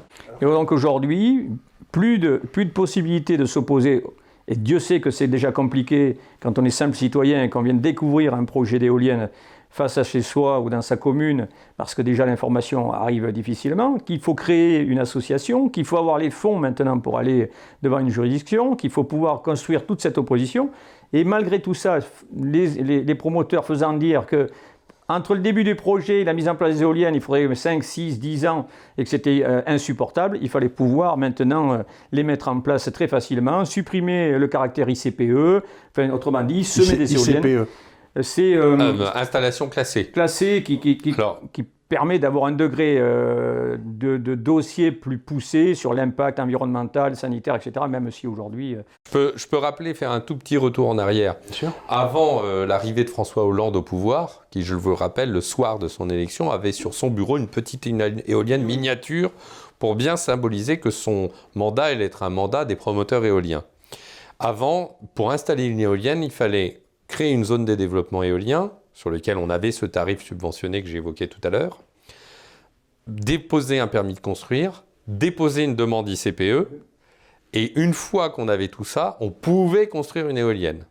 [0.41, 1.49] Et donc aujourd'hui,
[1.91, 4.03] plus de, plus de possibilités de s'opposer.
[4.47, 7.73] Et Dieu sait que c'est déjà compliqué quand on est simple citoyen et qu'on vient
[7.73, 9.29] de découvrir un projet d'éolienne
[9.69, 14.21] face à chez soi ou dans sa commune, parce que déjà l'information arrive difficilement, qu'il
[14.21, 17.49] faut créer une association, qu'il faut avoir les fonds maintenant pour aller
[17.81, 20.69] devant une juridiction, qu'il faut pouvoir construire toute cette opposition.
[21.11, 21.99] Et malgré tout ça,
[22.37, 22.67] les,
[23.03, 24.47] les promoteurs faisant dire que
[25.07, 27.83] entre le début du projet et la mise en place des éoliennes, il faudrait 5,
[27.83, 30.39] 6, 10 ans et que c'était euh, insupportable.
[30.41, 31.77] Il fallait pouvoir maintenant euh,
[32.11, 37.13] les mettre en place très facilement, supprimer le caractère ICPE, enfin, autrement dit, semer des
[37.13, 37.63] éoliennes.
[37.63, 37.69] ICPE.
[38.21, 38.55] C'est
[39.13, 40.05] installation classée.
[40.05, 41.13] Classée qui, qui, qui,
[41.51, 47.85] qui permet d'avoir un degré euh, de, dossier plus poussé sur l'impact environnemental, sanitaire, etc.,
[47.87, 48.75] même si aujourd'hui...
[48.75, 51.35] Euh, je, peux, rappeler, faire un tout petit retour en arrière.
[51.87, 55.87] Avant euh, l'arrivée de François Hollande au pouvoir, qui, je vous rappelle, le soir de
[55.87, 59.31] son élection, avait sur son bureau une petite éolienne miniature
[59.77, 63.63] pour bien symboliser que son mandat allait être un mandat des promoteurs éoliens.
[64.39, 69.37] Avant, pour installer une éolienne, il fallait créer une zone de développement éolien, sur lequel
[69.37, 71.83] on avait ce tarif subventionné que j'évoquais tout à l'heure,
[73.05, 76.67] déposer un permis de construire, déposer une demande ICPE,
[77.53, 80.85] et une fois qu'on avait tout ça, on pouvait construire une éolienne.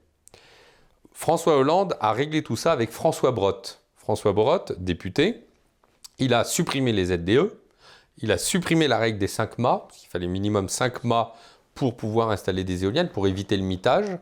[1.12, 3.80] François Hollande a réglé tout ça avec François Brotte.
[3.96, 5.44] François Brotte, député,
[6.18, 7.52] il a supprimé les ZDE,
[8.18, 11.32] il a supprimé la règle des 5 mâts, il fallait minimum 5 mâts
[11.74, 14.18] pour pouvoir installer des éoliennes, pour éviter le mitage.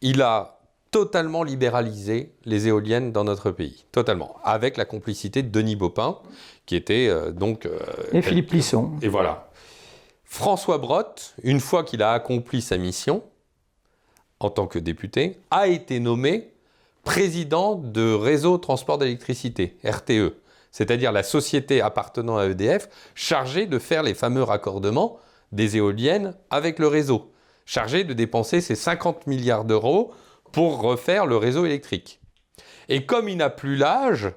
[0.00, 0.58] Il a
[0.94, 6.18] totalement libéralisé les éoliennes dans notre pays, totalement, avec la complicité de Denis Baupin,
[6.66, 7.66] qui était euh, donc...
[7.66, 7.80] Euh,
[8.12, 8.92] et Philippe Plisson.
[9.02, 9.50] Et voilà.
[10.22, 13.24] François Brotte, une fois qu'il a accompli sa mission,
[14.38, 16.52] en tant que député, a été nommé
[17.02, 20.36] président de Réseau Transport d'électricité, RTE,
[20.70, 25.18] c'est-à-dire la société appartenant à EDF, chargée de faire les fameux raccordements
[25.50, 27.32] des éoliennes avec le réseau,
[27.66, 30.12] chargée de dépenser ces 50 milliards d'euros
[30.54, 32.20] pour refaire le réseau électrique.
[32.88, 34.30] Et comme il n'a plus l'âge,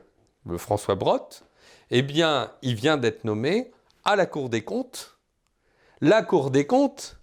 [0.48, 1.44] le François Brotte,
[1.92, 3.72] eh bien, il vient d'être nommé
[4.04, 5.20] à la Cour des comptes.
[6.02, 7.20] La Cour des comptes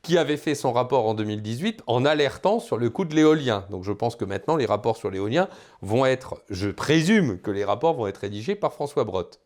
[0.00, 3.66] qui avait fait son rapport en 2018 en alertant sur le coût de l'éolien.
[3.68, 5.50] Donc je pense que maintenant les rapports sur l'éolien
[5.82, 9.40] vont être, je présume que les rapports vont être rédigés par François Brotte.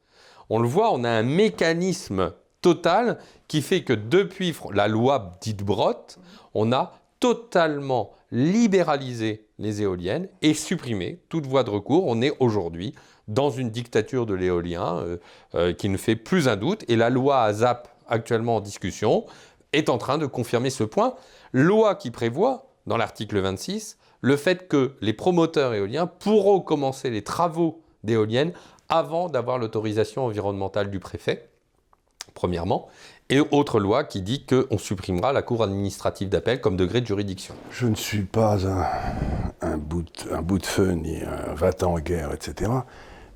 [0.51, 5.65] On le voit, on a un mécanisme total qui fait que depuis la loi dite
[5.65, 6.21] Brotte,
[6.55, 12.05] on a totalement libéraliser les éoliennes et supprimer toute voie de recours.
[12.07, 12.93] On est aujourd'hui
[13.29, 15.17] dans une dictature de l'éolien euh,
[15.55, 16.85] euh, qui ne fait plus un doute.
[16.89, 19.25] Et la loi ASAP, actuellement en discussion,
[19.73, 21.15] est en train de confirmer ce point.
[21.53, 27.23] Loi qui prévoit, dans l'article 26, le fait que les promoteurs éoliens pourront commencer les
[27.23, 28.53] travaux d'éoliennes
[28.89, 31.49] avant d'avoir l'autorisation environnementale du préfet,
[32.35, 32.89] premièrement,
[33.31, 37.55] et autre loi qui dit qu'on supprimera la Cour administrative d'appel comme degré de juridiction.
[37.71, 38.59] Je ne suis pas
[39.63, 42.71] un, bout, de, un bout de feu ni un va en guerre, etc.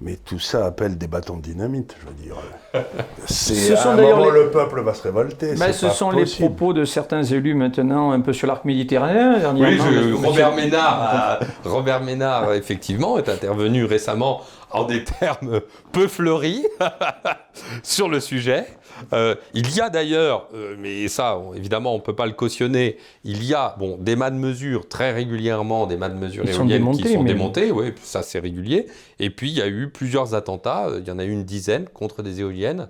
[0.00, 2.36] Mais tout ça appelle des bâtons de dynamite, je veux dire.
[3.26, 5.54] C'est à un moment le peuple va se révolter.
[5.58, 9.56] Mais ce sont les propos de certains élus maintenant un peu sur l'arc méditerranéen.
[9.56, 9.76] Oui,
[10.24, 16.64] Robert Ménard, Robert Ménard effectivement est intervenu récemment en des termes peu fleuris
[17.82, 18.66] sur le sujet.
[19.12, 22.96] Euh, il y a d'ailleurs, euh, mais ça, évidemment, on ne peut pas le cautionner,
[23.24, 26.96] il y a bon, des mâts de mesure très régulièrement, des mâts de mesure éoliennes
[26.96, 28.86] qui sont démontés, oui, ça c'est régulier.
[29.18, 31.88] Et puis il y a eu plusieurs attentats, il y en a eu une dizaine
[31.88, 32.88] contre des éoliennes.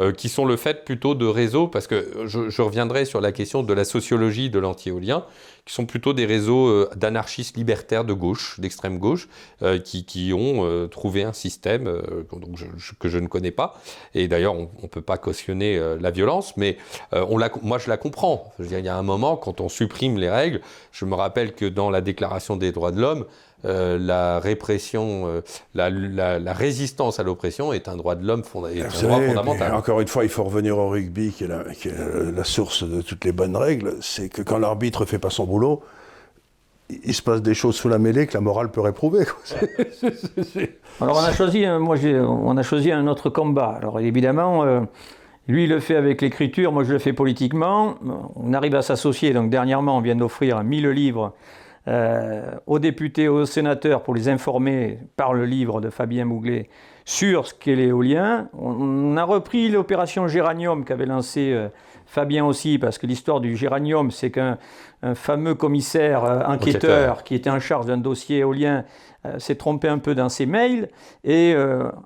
[0.00, 3.64] Euh, qui sont le fait plutôt de réseaux, parce que je, reviendrai sur la question
[3.64, 5.24] de la sociologie de l'anti-éolien,
[5.64, 9.28] qui sont plutôt des réseaux euh, d'anarchistes libertaires de gauche, d'extrême gauche,
[9.62, 12.60] euh, qui, qui, ont trouvé un système donc
[13.00, 13.80] que je ne connais pas.
[14.14, 16.76] Et d'ailleurs, on ne peut pas cautionner la violence, mais
[17.12, 18.52] on la, moi je la comprends.
[18.58, 20.60] Je veux dire, il y a un moment, quand on supprime les règles,
[20.92, 23.24] je me rappelle que dans la Déclaration des droits de l'homme,
[23.64, 25.40] euh, la répression, euh,
[25.74, 29.74] la, résistance à l'oppression est un droit de l'homme fondamental.
[29.74, 33.32] Encore une fois, il faut revenir au rugby, qui est, la, source de toutes les
[33.32, 33.96] bonnes règles.
[34.00, 35.82] C'est que quand l'arbitre fait pas son boulot,
[36.88, 39.24] il se passe des choses sous la mêlée que la morale peut réprouver.
[41.00, 43.74] Alors on a choisi, moi on a choisi un autre combat.
[43.76, 44.80] Alors évidemment, euh,
[45.48, 47.94] lui il le fait avec l'écriture, moi je le fais politiquement.
[48.36, 49.32] On arrive à s'associer.
[49.32, 51.34] Donc dernièrement, on vient d'offrir 1000 livres
[51.88, 56.68] euh, aux députés, aux sénateurs pour les informer par le livre de Fabien Mouglet
[57.06, 58.50] sur ce qu'est l'éolien.
[58.52, 61.68] On a repris l'opération Géranium qu'avait lancé euh,
[62.04, 64.58] Fabien aussi, parce que l'histoire du Géranium, c'est qu'un
[65.14, 68.84] fameux commissaire euh, enquêteur qui était en charge d'un dossier éolien
[69.38, 70.88] s'est trompé un peu dans ses mails
[71.24, 71.54] et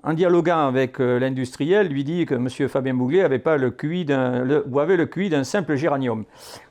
[0.03, 2.49] en dialoguant avec l'industriel lui dit que M.
[2.69, 6.25] Fabien Mouglet avait pas le QI d'un ou avait le d'un simple géranium.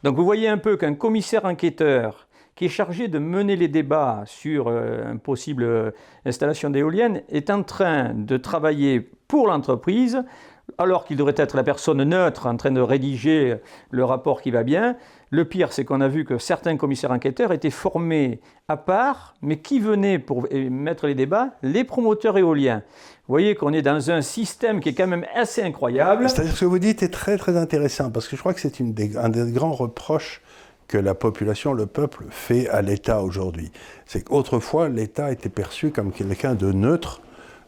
[0.03, 4.23] Donc vous voyez un peu qu'un commissaire enquêteur qui est chargé de mener les débats
[4.25, 5.91] sur euh, une possible euh,
[6.25, 10.23] installation d'éoliennes, est en train de travailler pour l'entreprise,
[10.77, 13.55] alors qu'il devrait être la personne neutre en train de rédiger
[13.89, 14.95] le rapport qui va bien.
[15.33, 19.59] Le pire, c'est qu'on a vu que certains commissaires enquêteurs étaient formés à part, mais
[19.59, 21.51] qui venaient pour mettre les débats?
[21.63, 22.83] Les promoteurs éoliens.
[23.27, 26.29] Vous voyez qu'on est dans un système qui est quand même assez incroyable.
[26.29, 28.81] C'est-à-dire ce que vous dites est très très intéressant, parce que je crois que c'est
[28.81, 30.41] un des grands reproches
[30.89, 33.71] que la population, le peuple, fait à l'État aujourd'hui.
[34.05, 37.21] C'est qu'autrefois, l'État était perçu comme quelqu'un de neutre,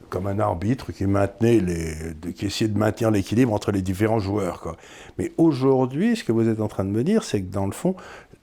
[0.10, 4.60] comme un arbitre qui, maintenait les, qui essayait de maintenir l'équilibre entre les différents joueurs.
[4.60, 4.76] Quoi.
[5.18, 7.72] Mais aujourd'hui, ce que vous êtes en train de me dire, c'est que dans le
[7.72, 7.96] fond,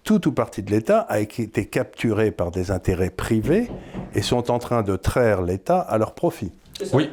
[0.04, 3.70] tout ou partie de l'État a été capturé par des intérêts privés
[4.14, 6.52] et sont en train de traire l'État à leur profit.
[6.92, 7.10] Oui.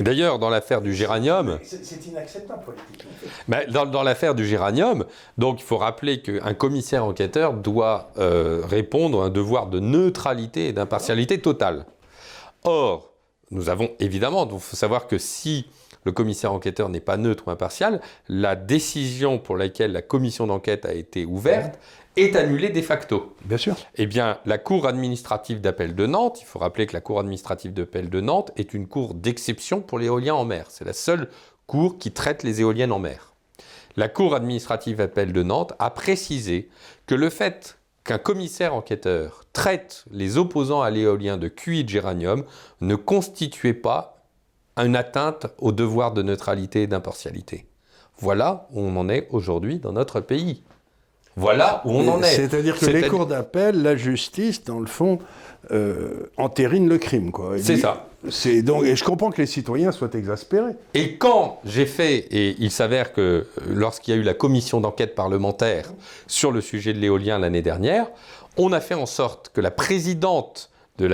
[0.00, 1.58] D'ailleurs, dans l'affaire du géranium.
[1.62, 3.58] C'est inacceptable politiquement.
[3.70, 5.06] Dans, dans l'affaire du géranium,
[5.38, 10.68] donc il faut rappeler qu'un commissaire enquêteur doit euh, répondre à un devoir de neutralité
[10.68, 11.86] et d'impartialité totale.
[12.64, 13.11] Or,
[13.52, 15.66] nous avons évidemment, il faut savoir que si
[16.04, 20.84] le commissaire enquêteur n'est pas neutre ou impartial, la décision pour laquelle la commission d'enquête
[20.84, 21.78] a été ouverte
[22.16, 23.36] est annulée de facto.
[23.44, 23.76] Bien sûr.
[23.94, 27.72] Eh bien, la Cour administrative d'appel de Nantes, il faut rappeler que la Cour administrative
[27.72, 30.66] d'appel de Nantes est une cour d'exception pour l'éolien en mer.
[30.68, 31.28] C'est la seule
[31.66, 33.34] cour qui traite les éoliennes en mer.
[33.96, 36.68] La Cour administrative d'appel de Nantes a précisé
[37.06, 42.44] que le fait qu'un commissaire enquêteur traite les opposants à l'éolien de QI de géranium
[42.80, 44.16] ne constituait pas
[44.76, 47.66] une atteinte au devoir de neutralité et d'impartialité.
[48.18, 50.62] Voilà où on en est aujourd'hui dans notre pays.
[51.36, 52.30] Voilà où on en est.
[52.30, 55.18] C'est-à-dire que les cours d'appel, la justice, dans le fond,
[55.70, 57.30] euh, entérine le crime.
[57.58, 58.08] C'est ça.
[58.30, 60.74] C'est donc, et je comprends que les citoyens soient exaspérés.
[60.94, 64.80] Et quand j'ai fait, et il s'avère que euh, lorsqu'il y a eu la commission
[64.80, 65.92] d'enquête parlementaire
[66.28, 68.06] sur le sujet de l'éolien l'année dernière,
[68.56, 71.06] on a fait en sorte que la présidente de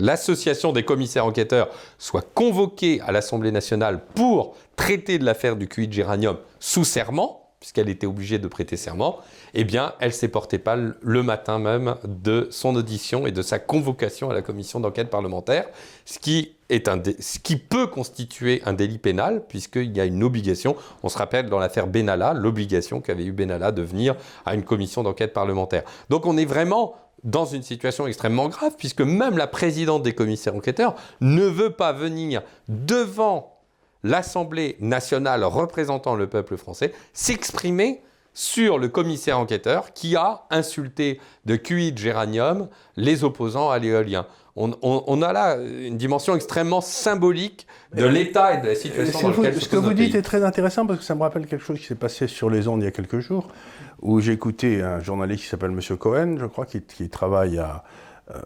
[0.00, 5.56] l'association la, de des commissaires enquêteurs soit convoquée à l'Assemblée nationale pour traiter de l'affaire
[5.56, 9.18] du QI de géranium sous serment, puisqu'elle était obligée de prêter serment,
[9.54, 13.58] eh bien, elle s'est portée pâle le matin même de son audition et de sa
[13.58, 15.68] convocation à la commission d'enquête parlementaire,
[16.04, 16.88] ce qui, est
[17.20, 20.76] ce qui peut constituer un délit pénal, puisqu'il y a une obligation.
[21.02, 24.14] On se rappelle dans l'affaire Benalla, l'obligation qu'avait eu Benalla de venir
[24.46, 25.82] à une commission d'enquête parlementaire.
[26.10, 26.94] Donc on est vraiment
[27.24, 31.92] dans une situation extrêmement grave, puisque même la présidente des commissaires enquêteurs ne veut pas
[31.92, 33.57] venir devant
[34.02, 38.02] l'Assemblée nationale représentant le peuple français s'exprimer
[38.38, 44.26] sur le commissaire enquêteur qui a insulté de QI de géranium les opposants à l'éolien.
[44.60, 49.60] On, a là une dimension extrêmement symbolique de l'État et de la situation dans laquelle
[49.60, 51.86] Ce que vous dites est très intéressant parce que ça me rappelle quelque chose qui
[51.86, 53.48] s'est passé sur les ondes il y a quelques jours,
[54.02, 55.96] où j'ai écouté un journaliste qui s'appelle M.
[55.96, 57.84] Cohen, je crois, qui, travaille à
[58.32, 58.40] euh,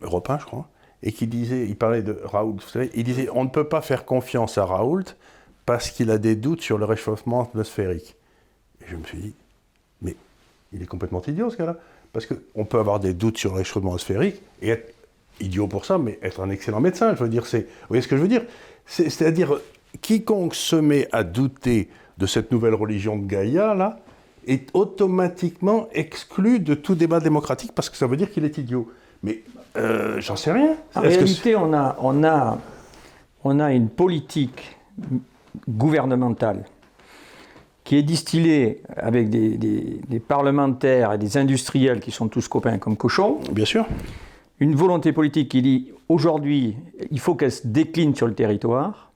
[0.00, 0.68] Europe 1, je crois,
[1.02, 3.82] et qui disait, il parlait de Raoult, vous savez, il disait on ne peut pas
[3.82, 5.04] faire confiance à Raoult
[5.66, 8.16] parce qu'il a des doutes sur le réchauffement atmosphérique.
[8.80, 9.34] Et je me suis dit,
[10.02, 10.16] mais
[10.72, 11.76] il est complètement idiot ce gars-là.
[12.12, 14.94] Parce qu'on peut avoir des doutes sur le réchauffement atmosphérique et être
[15.40, 17.14] idiot pour ça, mais être un excellent médecin.
[17.14, 18.44] Je veux dire, c'est, vous voyez ce que je veux dire?
[18.86, 19.58] C'est-à-dire,
[20.00, 23.98] quiconque se met à douter de cette nouvelle religion de Gaïa, là,
[24.46, 28.90] est automatiquement exclu de tout débat démocratique parce que ça veut dire qu'il est idiot.
[29.24, 29.42] Mais
[29.76, 30.76] euh, j'en sais rien.
[30.94, 32.58] En réalité, on, a, on, a,
[33.42, 34.76] on a une politique
[35.68, 36.64] gouvernementale
[37.82, 42.96] qui est distillée avec des, des, parlementaires et des industriels qui sont tous copains comme
[42.96, 43.40] cochons.
[43.52, 43.86] Bien sûr.
[44.60, 46.76] Une volonté politique qui dit aujourd'hui,
[47.10, 49.12] il faut qu'elle se décline sur le territoire.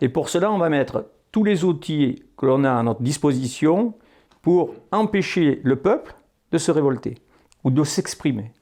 [0.00, 3.94] Et pour cela, on va mettre tous les outils que l'on a à notre disposition
[4.40, 6.14] pour empêcher le peuple
[6.52, 7.16] de se révolter
[7.64, 8.52] ou de s'exprimer.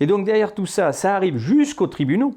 [0.00, 2.34] Et donc derrière tout ça, ça arrive jusqu'aux tribunaux,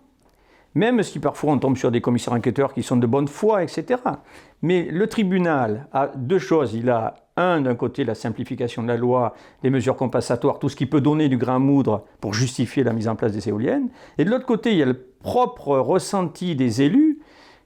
[0.76, 4.02] même si parfois on tombe sur des commissaires enquêteurs qui sont de bonne foi, etc.
[4.62, 6.74] Mais le tribunal a deux choses.
[6.74, 10.76] Il a, un, d'un côté, la simplification de la loi, les mesures compensatoires, tout ce
[10.76, 13.89] qui peut donner du grain à moudre pour justifier la mise en place des éoliennes.
[14.17, 17.19] Et de l'autre côté, il y a le propre ressenti des élus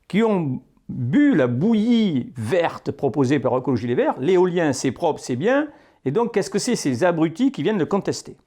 [0.07, 4.15] qui ont bu la bouillie verte proposée par Écologie Les Verts.
[4.19, 5.67] L'éolien, c'est propre, c'est bien.
[6.05, 6.75] Et donc, qu'est-ce que c'est?
[6.75, 8.37] Ces abrutis qui viennent le contester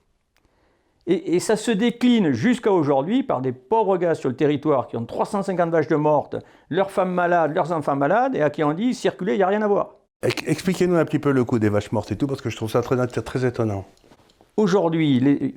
[1.06, 5.04] et, ça se décline jusqu'à aujourd'hui par des pauvres gars sur le territoire qui ont
[5.04, 6.36] 350 vaches de mortes,
[6.68, 9.46] leurs femmes malades, leurs enfants malades, et à qui on dit circuler, il n'y a
[9.46, 9.94] rien à voir.
[10.22, 12.70] Expliquez-nous un petit peu le coup des vaches mortes et tout, parce que je trouve
[12.70, 13.84] ça très, très étonnant.
[14.56, 15.54] Aujourd'hui, les,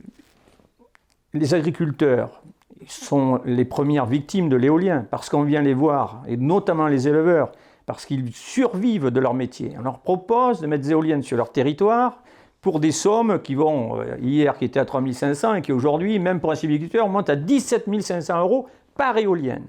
[1.34, 2.44] les agriculteurs
[2.88, 7.52] sont les premières victimes de l'éolien, parce qu'on vient les voir, et notamment les éleveurs,
[7.88, 9.74] parce qu'ils survivent de leur métier.
[9.80, 12.22] On leur propose de mettre des éoliennes sur leur territoire,
[12.62, 16.40] pour des sommes qui vont, euh, hier qui étaient à 3500 et qui aujourd'hui, même
[16.40, 19.66] pour un civiculteur, montent à 17 500 euros par éolienne.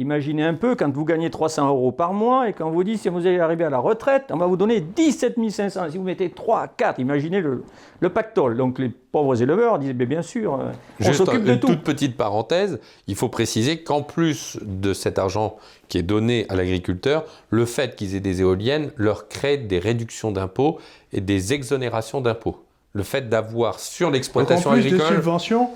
[0.00, 2.98] Imaginez un peu quand vous gagnez 300 euros par mois et quand on vous dit
[2.98, 5.90] si vous allez arriver à la retraite, on va vous donner 17 500.
[5.90, 7.62] Si vous mettez 3, 4, imaginez le,
[8.00, 8.56] le pactole.
[8.56, 11.68] Donc les pauvres éleveurs disent bien sûr, euh, on s'occupe de tout.
[11.68, 16.46] Une toute petite parenthèse, il faut préciser qu'en plus de cet argent qui est donné
[16.48, 20.78] à l'agriculteur, le fait qu'ils aient des éoliennes leur crée des réductions d'impôts
[21.12, 22.64] et des exonérations d'impôts.
[22.94, 25.08] le fait d'avoir sur l'exploitation en plus agricole.
[25.08, 25.70] Des subventions,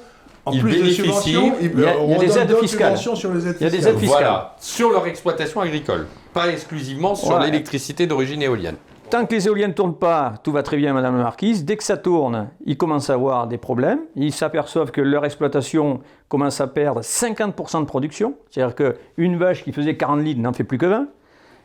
[0.48, 2.96] en ils plus bénéficient- il y a- il y a des aides fiscales.
[2.98, 3.92] Sur les aides Il y a des fiscales.
[3.94, 4.18] aides fiscales.
[4.22, 7.46] Voilà, sur leur exploitation agricole, pas exclusivement sur Voilà.
[7.46, 8.76] l'électricité d'origine éolienne.
[9.10, 11.64] Tant que les éoliennes ne tournent pas, tout va très bien, Madame la Marquise.
[11.64, 14.00] Dès que ça tourne, ils commencent à avoir des problèmes.
[14.16, 18.34] Ils s'aperçoivent que leur exploitation commence à perdre 50% de production.
[18.50, 18.74] C'est-à-dire
[19.16, 21.06] qu'une vache qui faisait 40 litres n'en fait plus que 20.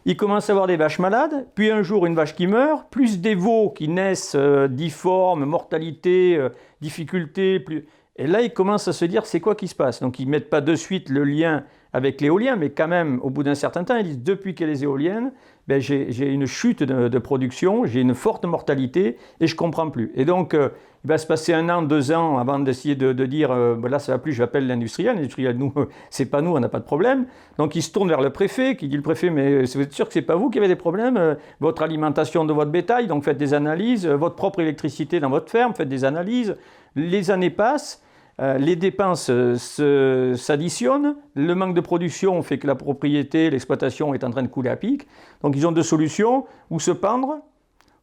[0.06, 3.19] Ils commencent à avoir des vaches malades, puis un jour une vache qui meurt, plus
[3.19, 6.48] des veaux qui naissent euh, difformes, mortalité, euh,
[6.82, 7.60] difficultés.
[7.60, 7.86] Plus...
[8.15, 10.02] Et là, ils commencent à se dire c'est quoi qui se passe?
[10.02, 13.30] Donc ils ne mettent pas de suite le lien avec l'éolien, mais quand même, au
[13.30, 15.32] bout d'un certain temps, ils disent depuis qu'il y a les éoliennes,
[15.67, 20.12] ben, j'ai une chute de, production, j'ai une forte mortalité et je ne comprends plus.
[20.15, 20.69] Et donc, euh,
[21.06, 23.99] il va se passer un an, deux ans avant d'essayer de, dire euh, ben là,
[23.99, 25.15] ça va plus, j'appelle l'industriel.
[25.15, 25.73] L'industriel, nous,
[26.10, 27.26] c'est pas nous, on n'a pas de problème.
[27.58, 30.08] Donc, il se tourne vers le préfet qui dit le préfet, mais vous êtes sûr
[30.08, 33.26] que c'est pas vous qui avez des problèmes euh, Votre alimentation de votre bétail, donc
[33.26, 36.56] faites des analyses, euh, votre propre électricité dans votre ferme, faites des analyses.
[36.95, 38.02] Les années passent.
[38.41, 44.24] Euh, les dépenses se- s'additionnent, le manque de production fait que la propriété, l'exploitation est
[44.24, 45.08] en train de couler à pic.
[45.43, 47.39] Donc ils ont deux solutions, ou se pendre,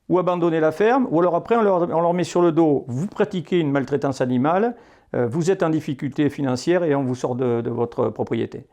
[0.09, 3.59] ou abandonner la ferme, ou alors après on leur, met sur le dos, vous pratiquez
[3.59, 4.77] une maltraitance animale,
[5.15, 8.67] euh, vous êtes en difficulté financière et on vous sort de, de votre propriété.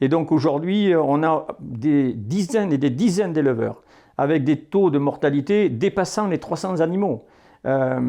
[0.00, 3.82] Et donc aujourd'hui, euh, on a des dizaines et des dizaines d'éleveurs
[4.18, 7.24] avec des taux de mortalité dépassant les 300 animaux,
[7.66, 8.00] euh,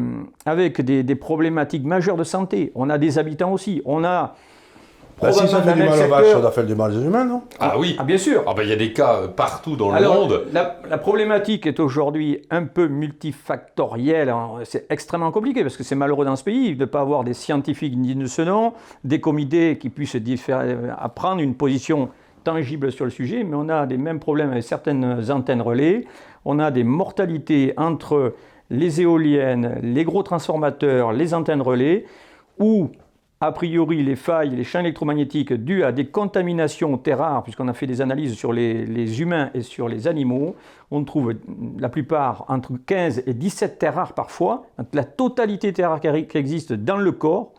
[0.46, 2.72] avec des, des problématiques majeures de santé.
[2.74, 3.82] On a des habitants aussi.
[3.84, 4.34] On a
[5.22, 7.00] Bah, si ça fait du mal aux vaches, secteur- ça doit faire du mal aux
[7.00, 7.42] humains, non?
[7.60, 8.42] Ah oui Ah bien sûr.
[8.48, 10.42] Ah ben, Il y a des cas euh, partout dans le monde.
[10.52, 14.28] La, la problématique est aujourd'hui un peu multifactorielle.
[14.30, 14.48] hein.
[14.64, 17.34] C'est extrêmement compliqué parce que c'est malheureux dans ce pays de ne pas avoir des
[17.34, 18.72] scientifiques dignes de ce nom,
[19.04, 20.16] des comités qui puissent
[20.50, 22.08] à prendre une position
[22.42, 26.04] tangible sur le sujet, mais on a des mêmes problèmes avec certaines antennes relais.
[26.44, 28.34] On a des mortalités entre
[28.70, 32.04] les éoliennes, les gros transformateurs, les antennes relais,
[32.58, 32.90] où
[33.40, 37.74] a priori, les failles, les champs électromagnétiques dus à des contaminations terres rares, puisqu'on a
[37.74, 40.56] fait des analyses sur les, les humains et sur les animaux,
[40.90, 41.34] on trouve
[41.78, 46.74] la plupart entre 15 et 17 terres rares parfois, la totalité terres rares qui existent
[46.78, 47.52] dans le corps,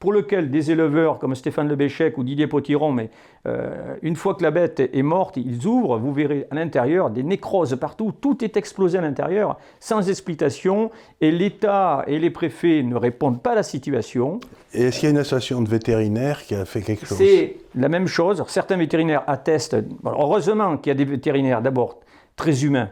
[0.00, 3.10] pour lequel des éleveurs comme Stéphane Lebéchec ou Didier Potiron, mais
[3.46, 7.22] euh, une fois que la bête est morte, ils ouvrent, vous verrez à l'intérieur des
[7.22, 12.96] nécroses partout, tout est explosé à l'intérieur, sans explication, et l'État et les préfets ne
[12.96, 14.40] répondent pas à la situation.
[14.72, 17.18] Et est-ce qu'il y a une association de vétérinaires qui a fait quelque chose?
[17.18, 18.42] C'est la même chose.
[18.48, 19.76] Certains vétérinaires attestent.
[20.04, 22.00] heureusement qu'il y a des vétérinaires d'abord
[22.36, 22.88] très humains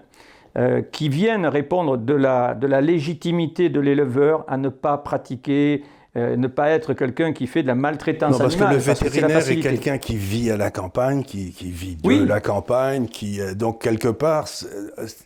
[0.58, 5.84] euh, qui viennent répondre de la, de la légitimité de l'éleveur à ne pas pratiquer,
[6.16, 8.78] euh, ne pas être quelqu'un qui fait de la maltraitance Non, parce que animale.
[8.80, 11.96] le parce que la vétérinaire est quelqu'un qui vit à la campagne, qui, qui vit
[11.96, 12.24] de Oui.
[12.26, 14.66] la campagne, qui euh, donc quelque part, c'est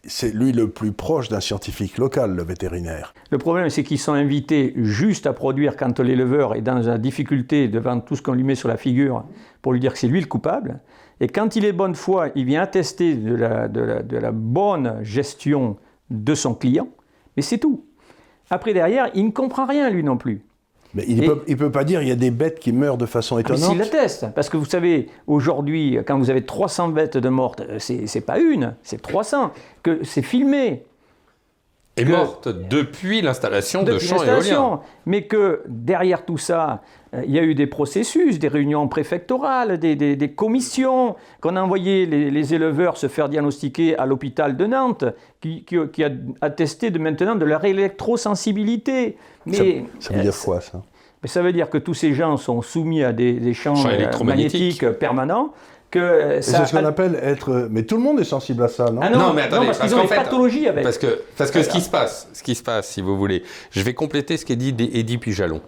[0.04, 3.14] c'est lui le plus proche d'un scientifique local, le vétérinaire.
[3.30, 7.68] Le problème, c'est qu'ils sont invités juste à produire quand l'éleveur est dans la difficulté
[7.68, 9.24] devant tout ce qu'on lui met sur la figure
[9.62, 10.80] pour lui dire que c'est lui le coupable.
[11.20, 14.32] Et quand il est bonne foi, il vient attester de la, de la- de la
[14.32, 15.76] bonne gestion
[16.10, 16.88] de son client,
[17.36, 17.84] mais c'est tout.
[18.50, 20.42] Après, derrière, il ne comprend rien, lui non plus.
[20.94, 22.72] Mais il Et- ne peut, il peut pas dire il y a des bêtes qui
[22.72, 23.72] meurent de façon Ah, mais étonnante.
[23.72, 27.78] s'il atteste, parce que vous savez, aujourd'hui, quand vous avez 300 bêtes de mortes, euh,
[27.78, 29.52] c'est c'est pas une, c'est 300,
[29.83, 30.85] que c'est filmé,
[31.96, 34.81] Est que- morte depuis l'installation de champs éoliens.
[35.07, 36.83] Mais que derrière tout ça,
[37.14, 41.56] euh, il y a eu des processus, des réunions préfectorales, des, des- des commissions, qu'on
[41.56, 45.04] a envoyé les, les éleveurs se faire diagnostiquer à l'hôpital de Nantes,
[45.40, 46.10] qui, qui- qui a
[46.42, 49.16] attesté de maintenant de leur électrosensibilité.
[49.44, 50.83] Mais Ça, ça veut euh, dire quoi, ça?
[51.23, 53.88] Mais ça veut dire que tous ces gens sont soumis à des, des champs Champs
[53.88, 54.83] euh, électromagnétiques.
[54.83, 55.52] magnétiques permanents.
[55.90, 57.68] Que euh, ça C'est ce qu'on appelle être.
[57.70, 59.79] Mais tout le monde est sensible à ça, non Ah non, Non, mais attendez, parce
[59.79, 60.85] parce qu'ils ont des fait- pathologies avec.
[60.85, 63.42] Parce que, parce que ce qui se passe, ce qui se passe, si vous voulez,
[63.70, 65.60] je vais compléter ce qu'a dit Eddy Pujalon.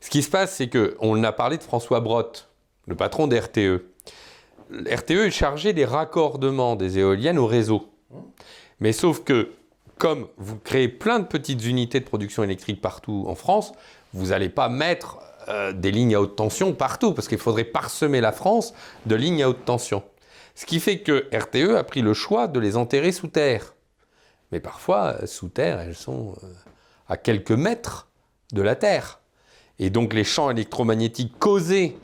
[0.00, 2.48] Ce qui se passe, c'est que on a parlé de François Brotte,
[2.88, 3.84] le patron d'RTE.
[4.92, 7.86] RTE est chargé des raccordements des éoliennes au réseau.
[8.80, 9.50] Mais sauf que,
[9.96, 13.72] comme vous créez plein de petites unités de production électrique partout en France,
[14.16, 18.20] vous n'allez pas mettre euh, des lignes à haute tension partout, parce qu'il faudrait parsemer
[18.20, 20.02] la France de lignes à haute tension.
[20.54, 23.74] Ce qui fait que RTE a pris le choix de les enterrer sous terre.
[24.52, 26.46] Mais parfois, euh, sous terre, elles sont euh,
[27.08, 28.08] à quelques mètres
[28.52, 29.20] de la Terre.
[29.78, 31.98] Et donc les champs électromagnétiques causés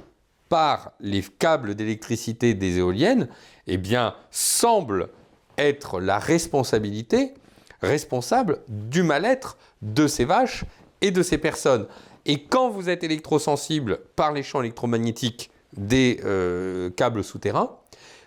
[0.49, 3.29] par les câbles d'électricité des éoliennes,
[3.67, 5.09] eh bien, semblent
[5.57, 7.33] être la responsabilité,
[7.81, 10.65] responsable du mal-être de ces vaches
[11.03, 11.87] et de ces personnes.
[12.25, 17.77] Et quand vous êtes électrosensible par les champs électromagnétiques des euh, câbles souterrains,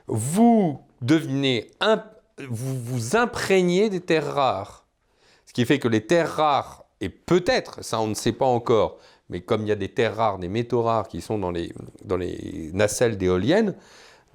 [0.08, 1.72] vous devenez
[2.50, 4.86] vous vous imprégnez des terres rares.
[5.46, 8.98] Ce qui fait que les terres rares et peut-être, ça on ne sait pas encore,
[9.30, 11.72] mais comme il y a des terres rares, des métaux rares qui sont dans les,
[12.04, 13.76] dans les nacelles d'éoliennes,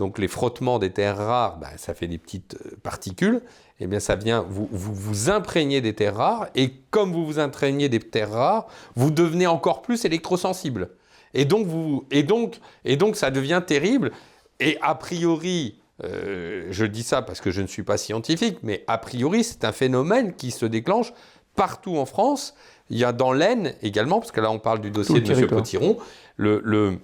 [0.00, 3.42] donc les frottements des terres rares, bah, ça fait des petites euh, particules,
[3.80, 7.38] eh bien ça vient, vous, vous vous imprégnez des terres rares, et comme vous vous
[7.38, 10.88] imprégnez des terres rares, vous devenez encore plus électrosensible.
[11.34, 14.10] Et donc, vous, et donc, et donc ça devient terrible,
[14.58, 18.84] et a priori, euh, je dis ça parce que je ne suis pas scientifique, mais
[18.86, 21.12] a priori, c'est un phénomène qui se déclenche
[21.56, 22.54] partout en France.
[22.88, 25.46] Il y a dans l'Aisne également, parce que là, on parle du dossier de M.
[25.46, 25.98] Potiron,
[26.36, 26.98] le,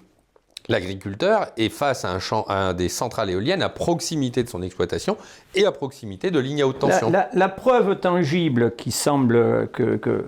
[0.69, 5.17] l'agriculteur est face à un, champ, à des centrales éoliennes à proximité de son exploitation
[5.55, 7.13] et à proximité de lignes à haute tension.
[7.33, 10.25] La, preuve tangible qui semble que, que,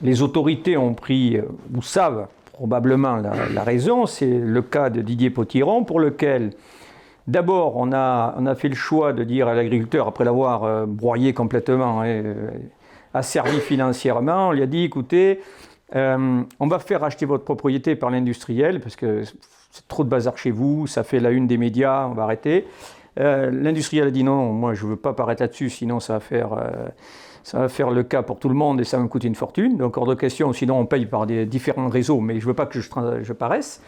[0.00, 1.38] les autorités ont pris
[1.74, 6.52] ou savent probablement la, la raison, c'est le cas de Didier Potiron, pour lequel
[7.28, 10.86] D'abord, on a, on a, fait le choix de dire à l'agriculteur, après l'avoir euh,
[10.86, 12.48] broyé complètement, et, euh,
[13.12, 15.40] asservi financièrement, on lui a dit, écoutez,
[15.94, 19.24] euh, on va faire acheter votre propriété par l'industriel, parce que
[19.86, 22.66] trop de bazar chez vous, ça fait la une des médias, on va arrêter.
[23.16, 26.50] L'industriel a dit non, moi je ne veux pas paraître là-dessus, sinon ça va, faire,
[27.42, 29.34] ça va faire le cas pour tout le monde et ça va me coûter une
[29.34, 29.76] fortune.
[29.76, 32.54] Donc hors de question, sinon on paye par des différents réseaux, mais je ne veux
[32.54, 33.82] pas que je, paraisse.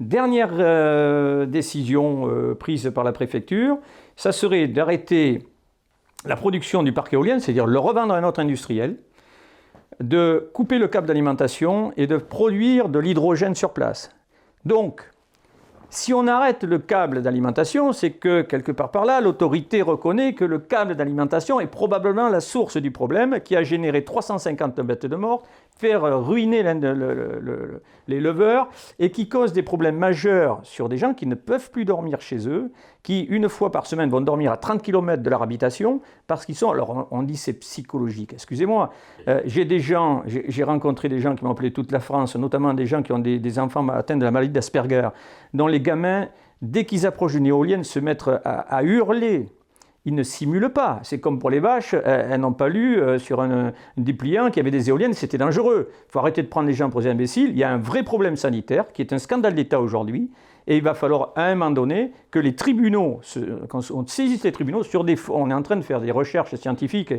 [0.00, 3.78] Dernière euh, décision euh, prise par la préfecture,
[4.16, 5.46] ça serait d'arrêter
[6.24, 8.96] la production du parc éolien, c'est-à-dire le revendre à un autre industriel,
[10.00, 14.10] de couper le câble d'alimentation et de produire de l'hydrogène sur place.
[14.64, 15.10] Donc,
[15.92, 20.44] si on arrête le câble d'alimentation, c'est que quelque part par là, l'autorité reconnaît que
[20.44, 25.16] le câble d'alimentation est probablement la source du problème qui a généré 350 bêtes de
[25.16, 25.42] mort,
[25.78, 28.68] faire ruiner les leveurs
[28.98, 32.48] et qui cause des problèmes majeurs sur des gens qui ne peuvent plus dormir chez
[32.48, 32.70] eux,
[33.02, 36.54] qui une fois par semaine vont dormir à 30 km de leur habitation parce qu'ils
[36.54, 38.92] sont, alors on dit c'est psychologique, excusez-moi,
[39.28, 42.74] euh, j'ai des gens, j'ai rencontré des gens qui m'ont appelé toute la France, notamment
[42.74, 45.08] des gens qui ont des, enfants atteints de la maladie d'Asperger,
[45.52, 46.28] dont les gamins,
[46.60, 49.48] dès qu'ils approchent d'une éolienne, se mettent à hurler
[50.04, 51.00] ils ne simulent pas.
[51.02, 54.60] C'est comme pour les vaches, elles, n'ont pas lu euh, sur un, dépliant qu'il y
[54.60, 55.90] avait des éoliennes, c'était dangereux.
[56.08, 57.50] Il faut arrêter de prendre les gens pour des imbéciles.
[57.50, 60.30] Il y a un vrai problème sanitaire qui est un scandale d'État aujourd'hui.
[60.68, 63.20] Et il va falloir à un moment donné que les tribunaux,
[63.68, 66.54] quand on saisit les tribunaux, sur des, on est en train de faire des recherches
[66.54, 67.12] scientifiques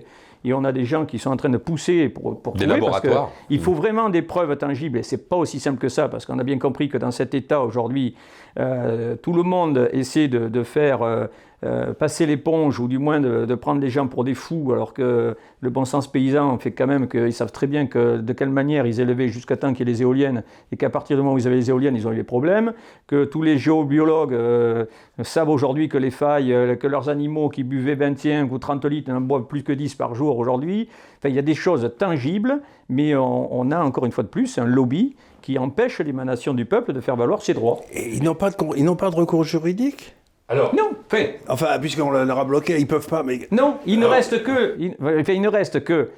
[0.46, 3.32] et on a des gens qui sont en train de pousser pour, pour des laboratoires.
[3.50, 6.40] il faut vraiment des preuves tangibles et c'est pas aussi simple que ça parce qu'on
[6.40, 8.16] a bien compris que dans cet état aujourd'hui,
[8.60, 11.28] euh, tout le monde essaie de, faire euh,
[11.64, 15.38] euh, passer l'éponge ou du moins de, prendre les gens pour des fous, alors que
[15.62, 18.86] le bon sens paysan fait quand même qu'ils savent très bien que de quelle manière
[18.86, 21.38] ils élevaient jusqu'à temps qu'il y ait les éoliennes et qu'à partir du moment où
[21.38, 22.74] ils avaient les éoliennes, ils ont eu des problèmes,
[23.08, 24.86] que tous les géobiologues euh,
[25.22, 29.12] savent aujourd'hui que les failles, euh, que leurs animaux qui buvaient 25 ou 30 litres
[29.12, 30.90] n'en boivent plus que 10 par jour aujourd'hui.
[31.20, 34.58] Enfin, il y a des choses tangibles, mais on, a encore une fois de plus
[34.58, 37.80] un lobby qui empêche l'émanation du peuple de faire valoir ses droits.
[37.94, 40.16] Ils n'ont pas, pas de recours juridique?
[40.50, 41.40] Alors, non, fait.
[41.48, 43.24] Enfin, puisqu'on leur a bloqué, ils peuvent pas.
[43.24, 44.96] Mais non, il ne reste que, il,
[45.28, 46.10] il, ne reste que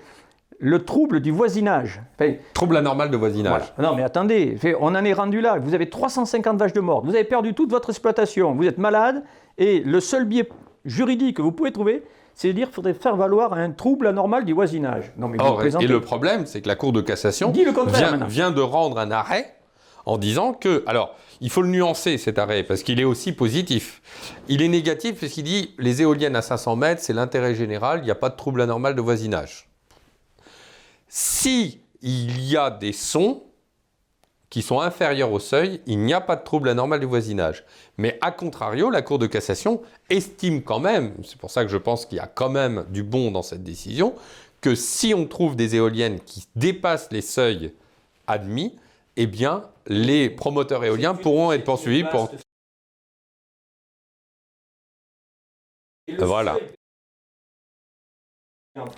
[0.60, 2.02] le trouble du voisinage.
[2.54, 3.74] trouble anormal de voisinage.
[3.78, 5.60] Non, mais attendez, on en est rendu là.
[5.60, 7.06] Vous avez 350 vaches de mort.
[7.06, 8.56] Vous avez perdu toute votre exploitation.
[8.56, 9.24] Vous êtes malade
[9.58, 10.50] et le seul biais
[10.86, 12.04] juridique que vous pouvez trouver,
[12.34, 15.12] c'est de dire qu'il faudrait faire valoir un trouble anormal du voisinage.
[15.18, 15.38] Non, mais
[15.80, 17.52] et le problème, c'est que la Cour de cassation
[18.28, 19.56] vient de rendre un arrêt
[20.06, 24.02] en disant que, alors, il faut le nuancer cet arrêt parce qu'il est aussi positif.
[24.48, 28.06] Il est négatif parce qu'il dit les éoliennes à 500 mètres, c'est l'intérêt général, il
[28.06, 29.70] n'y a pas de trouble anormal de voisinage.
[31.08, 33.44] Si il y a des sons
[34.50, 37.66] qui sont inférieurs au seuil, il n'y a pas de trouble anormal du voisinage.
[37.98, 41.78] Mais à contrario, la Cour de cassation estime quand même, c'est pour ça que je
[41.78, 44.14] pense qu'il y a quand même du bon dans cette décision,
[44.62, 47.74] que si on trouve des éoliennes qui dépassent les seuils
[48.28, 48.76] admis,
[49.18, 52.30] eh bien, les promoteurs éoliens pourront être poursuivis pour...
[56.20, 56.58] Voilà.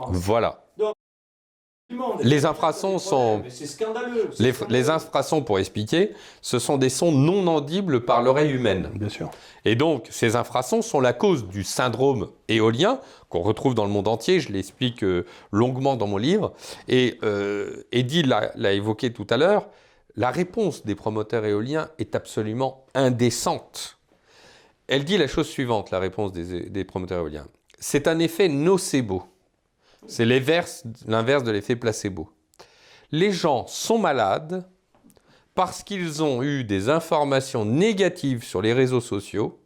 [0.09, 0.63] Voilà.
[2.19, 3.43] Les infrasons sont.
[4.39, 6.11] Les, les, infrasons, pour expliquer,
[6.41, 8.89] ce sont des sons non audibles par l'oreille humaine.
[8.93, 9.31] Bien sûr.
[9.63, 12.99] Et donc, ces infrasons sont la cause du syndrome éolien
[13.29, 14.41] qu'on retrouve dans le monde entier.
[14.41, 16.53] Je l'explique euh, longuement dans mon livre.
[16.89, 19.67] Et euh, Eddie l'a évoqué tout à l'heure
[20.17, 23.99] la réponse des promoteurs éoliens est absolument indécente.
[24.87, 27.47] Elle dit la chose suivante, la réponse des, promoteurs éoliens.
[27.79, 29.23] C'est un effet nocebo.
[30.07, 32.29] C'est l'inverse de l'effet placebo.
[33.11, 34.67] Les gens sont malades
[35.53, 39.59] parce qu'ils ont eu des informations négatives sur les réseaux sociaux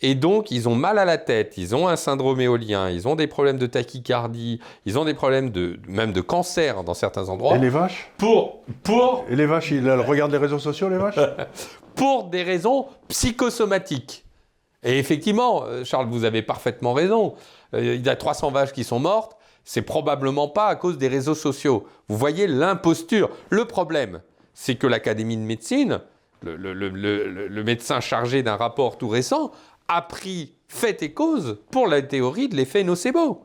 [0.00, 3.16] Et donc, ils ont mal à la tête, ils ont un syndrome éolien, ils ont
[3.16, 7.56] des problèmes de tachycardie, ils ont des problèmes de, même de cancer dans certains endroits.
[7.56, 8.08] Et les vaches?
[8.16, 11.18] Pour, pour, Et les vaches, ils regardent les réseaux sociaux, les vaches?
[11.96, 14.24] Pour des raisons psychosomatiques.
[14.84, 17.34] Et effectivement, euh, Charles, vous avez parfaitement raison.
[17.74, 19.36] Euh, Il y a 300 vaches qui sont mortes.
[19.64, 21.86] C'est probablement pas à cause des réseaux sociaux.
[22.08, 23.30] Vous voyez l'imposture.
[23.50, 24.20] Le problème,
[24.54, 26.00] c'est que l'Académie de médecine,
[26.42, 29.50] le, le- le- le- le médecin chargé d'un rapport tout récent,
[29.88, 33.42] a pris fait et cause pour la théorie de l'effet nocebo.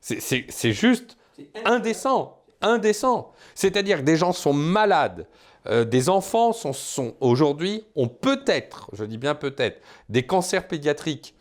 [0.00, 1.16] C'est- juste
[1.64, 3.32] indécent, indécent.
[3.54, 5.26] C'est-à-dire que des gens sont malades,
[5.66, 11.34] euh, des enfants sont, sont aujourd'hui ont peut-être, je dis bien peut-être, des cancers pédiatriques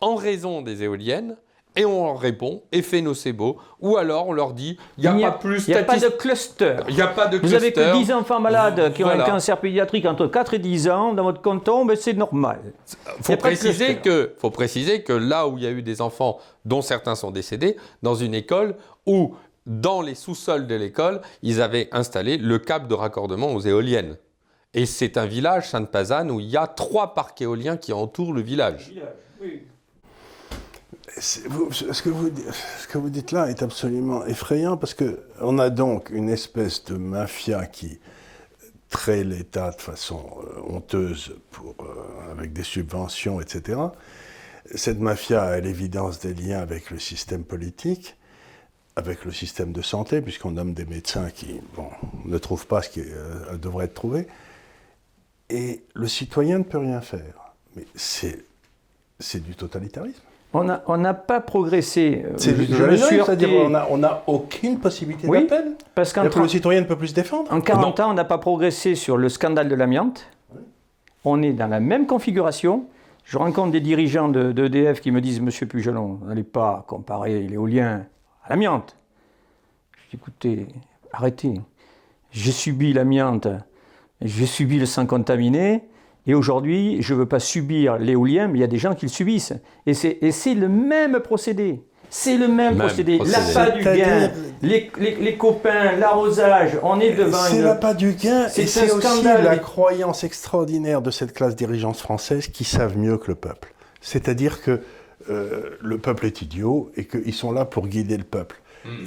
[0.00, 1.36] en raison des éoliennes.
[1.76, 5.38] Et on leur répond effet nocebo, ou alors on leur dit il n'y a, pas
[5.38, 6.76] plus Il n'y a pas de cluster.
[6.88, 7.98] Il n'y a pas de Vous avez que cluster.
[7.98, 11.42] 10 enfants malades qui ont un cancer pédiatrique entre 4 et 10 ans dans votre
[11.42, 12.60] canton, ben c'est normal.
[13.20, 16.80] faut préciser que, faut préciser que là où il y a eu des enfants dont
[16.80, 18.74] certains sont décédés, dans une école
[19.04, 19.34] où,
[19.66, 24.16] dans les sous-sols de l'école, ils avaient installé le câble de raccordement aux éoliennes.
[24.74, 28.42] Et c'est un village, Sainte-Pazanne, où il y a trois parcs éoliens qui entourent le
[28.42, 28.92] village.
[31.18, 36.84] Ce, que vous, dites là est absolument effrayant parce que on a donc une espèce
[36.84, 37.98] de mafia qui
[38.90, 43.80] traite l'État de façon euh, honteuse euh, avec des subventions, etc.
[44.74, 48.16] Cette mafia a l'évidence des liens avec le système politique,
[48.94, 51.60] avec le système de santé, puisqu'on nomme des médecins qui
[52.24, 54.26] ne trouvent pas ce qui euh, devrait être trouvé.
[55.48, 57.54] Et le citoyen ne peut rien faire.
[57.74, 58.44] Mais c'est
[59.34, 60.22] du totalitarisme.
[60.58, 62.24] On n'a on pas progressé.
[62.24, 65.26] Euh, C'est je- du je me suis c'est-à-dire heurté- on n'a on a aucune possibilité
[65.28, 65.76] Oui, d'appel.
[65.94, 67.52] parce qu'en le 30 citoyen ne peut plus se défendre.
[67.52, 70.26] en 40 ans, on n'a pas progressé sur le scandale de l'amiante.
[71.24, 72.84] On est dans la même configuration.
[73.24, 78.04] Je rencontre des dirigeants de, d'EDF qui me disent Monsieur Pugelon, n'allez pas comparer l'éolien
[78.44, 78.96] à l'amiante.
[79.96, 80.66] Je dis écoutez,
[81.12, 81.60] arrêtez.
[82.30, 83.48] J'ai subi l'amiante,
[84.22, 85.82] j'ai subi le sang contaminé,
[86.26, 89.06] et aujourd'hui, je ne veux pas subir l'éolien, mais il y a des gens qui
[89.06, 89.52] le subissent.
[89.86, 91.82] Et c'est, et c'est le même procédé.
[92.08, 93.16] C'est le même, Même procédé.
[93.18, 93.36] procédé.
[93.38, 94.30] L'appât du gain,
[94.62, 97.78] les, les- les copains, l'arrosage, on est devant C'est une...
[97.80, 99.42] pas du gain, C'est et un c'est aussi scandale.
[99.44, 103.74] la croyance extraordinaire de cette classe dirigeante française qui savent mieux que le peuple.
[104.00, 104.80] C'est-à-dire que
[105.30, 108.62] euh, le peuple est idiot et qu'ils sont là pour guider le peuple.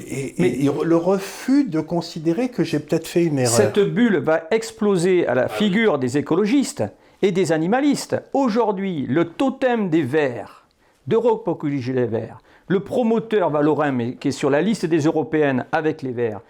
[0.10, 3.56] Et, Mais- et le refus de considérer que j'ai peut-être fait une erreur.
[3.56, 6.84] Cette bulle va exploser à la figure des écologistes
[7.22, 8.22] et des animalistes.
[8.34, 10.66] Aujourd'hui, le totem des Verts,
[11.08, 15.66] d'Europe Écologie Les Verts, le promoteur Valorin, mais qui est sur la liste des européennes
[15.72, 16.42] avec les Verts,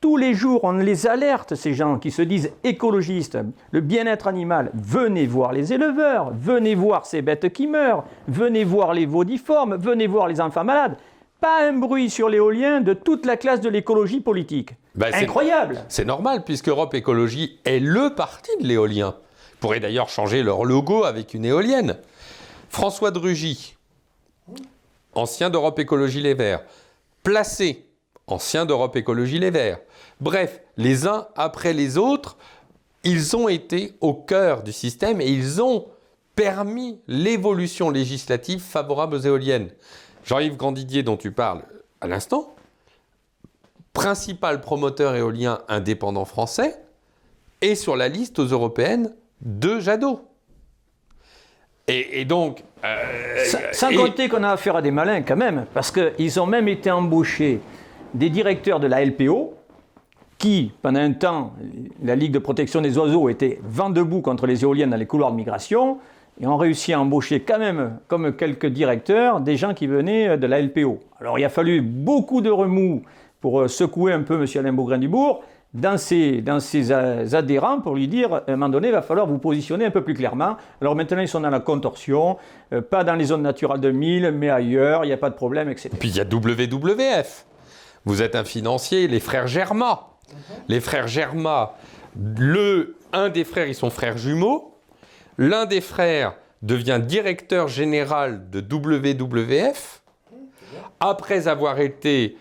[0.00, 3.38] tous les jours, on les alerte, ces gens qui se disent écologistes,
[3.70, 4.70] le bien-être animal.
[4.74, 9.76] Venez voir les éleveurs, venez voir ces bêtes qui meurent, venez voir les veaux difformes,
[9.76, 10.96] venez voir les enfants malades.
[11.40, 14.70] Pas un bruit sur l'éolien de toute la classe de l'écologie politique.
[14.98, 19.14] C'est- Incroyable C'est normal, puisque Europe Écologie est le parti de l'éolien.
[19.60, 21.98] Pourraient d'ailleurs changer leur logo avec une éolienne.
[22.68, 23.20] François de
[25.14, 26.62] ancien d'Europe Écologie Les Verts.
[27.22, 27.86] Placé,
[28.26, 29.78] ancien d'Europe Écologie Les Verts.
[30.20, 32.36] Bref, les uns après les autres,
[33.04, 35.86] ils ont été au cœur du système et ils ont
[36.34, 39.70] permis l'évolution législative favorable aux éoliennes.
[40.24, 41.62] Jean-Yves Grandidier, dont tu parles
[42.00, 42.54] à l'instant,
[43.92, 46.76] principal promoteur éolien indépendant français,
[47.62, 50.20] est sur la liste aux européennes de Jadot.
[51.88, 52.62] Et, et donc.
[52.84, 56.40] euh, Sans, sans et- compter qu'on a affaire à des malins quand même, parce qu'ils
[56.40, 57.60] ont même été embauchés
[58.14, 59.54] des directeurs de la LPO,
[60.38, 61.54] qui, pendant un temps,
[62.02, 65.30] la Ligue de protection des oiseaux était vent debout contre les éoliennes dans les couloirs
[65.32, 65.98] de migration,
[66.40, 70.46] et ont réussi à embaucher quand même, comme quelques directeurs, des gens qui venaient de
[70.46, 71.00] la LPO.
[71.20, 73.02] Alors il a fallu beaucoup de remous
[73.40, 74.46] pour euh, secouer un peu M.
[74.56, 75.42] Alain Beaugrain-Dubourg
[75.76, 79.26] dans ses, dans ses adhérents pour lui dire, à un moment donné, il va falloir
[79.26, 80.56] vous positionner un peu plus clairement.
[80.80, 82.38] Alors maintenant, ils sont dans la contorsion,
[82.72, 85.34] euh, pas dans les zones naturelles de 1000, mais ailleurs, il n'y a pas de
[85.34, 85.90] problème, etc.
[85.98, 87.44] Puis il y a WWF.
[88.06, 90.00] Vous êtes un financier, les frères Germain.
[90.68, 91.70] Les frères Germain,
[92.38, 94.78] le, un des frères, ils sont frères jumeaux.
[95.36, 100.02] L'un des frères devient directeur général de WWF
[101.00, 102.38] après avoir été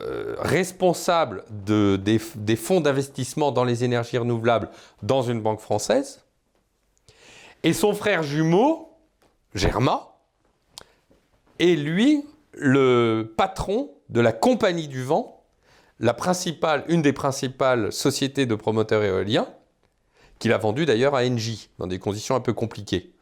[0.00, 4.70] euh, responsable de- des, fonds d'investissement dans les énergies renouvelables
[5.02, 6.24] dans une banque française.
[7.62, 8.92] Et son frère jumeau,
[9.54, 10.02] Germain,
[11.58, 15.44] est lui le patron de la Compagnie du Vent,
[16.88, 19.48] une des principales sociétés de promoteurs éoliens,
[20.38, 23.13] qu'il a vendue d'ailleurs à Engie, dans des conditions un peu compliquées.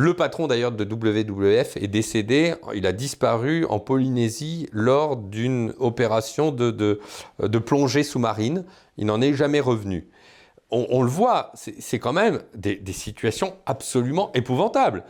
[0.00, 6.52] Le patron d'ailleurs de WWF est décédé, il a disparu en Polynésie lors d'une opération
[6.52, 8.64] de, de, plongée sous-marine.
[8.96, 10.06] Il n'en est jamais revenu.
[10.70, 15.02] On, le voit, c'est quand même des, des, situations absolument épouvantables.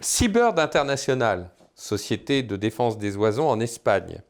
[0.00, 4.22] Seabird International, société de défense des oiseaux en Espagne,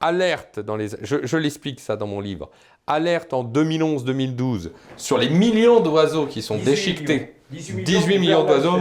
[0.00, 0.88] alerte dans les...
[1.02, 2.48] Je, l'explique ça dans mon livre.
[2.86, 7.34] Alerte en 2011-2012 sur les millions d'oiseaux qui sont déchiquetés.
[7.50, 8.78] 18 millions, d'oiseaux.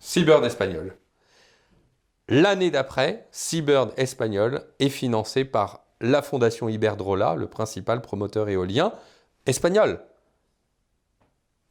[0.00, 0.96] Seabird espagnol.
[2.28, 8.92] L'année d'après, Seabird espagnol est financé par la Fondation Iberdrola, le principal promoteur éolien
[9.46, 10.00] espagnol.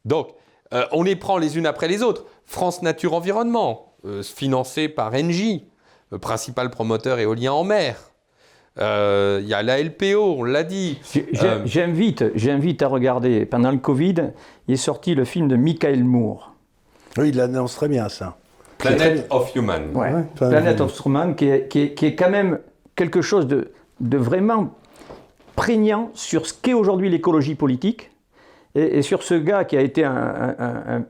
[0.04, 0.28] Donc,
[0.72, 2.26] euh, on les prend les unes après les autres.
[2.44, 5.66] France Nature Environnement, euh, financé par Engie,
[6.10, 8.10] le principal promoteur éolien en mer.
[8.76, 10.98] Il euh, y a la LPO, on l'a dit.
[11.64, 13.44] J'invite, j'invite à regarder.
[13.44, 14.32] Pendant le Covid,
[14.68, 16.49] il est sorti le film de Michael Moore.
[17.18, 18.36] Oui, il annonce très bien ça.
[18.78, 19.92] Planet of Human.
[20.36, 22.58] Planet of Human, qui est, qui, est, quand même
[22.96, 24.70] quelque chose de, de vraiment
[25.56, 28.10] prégnant sur ce qu'est aujourd'hui l'écologie politique
[28.74, 31.04] et, sur ce gars qui a été un,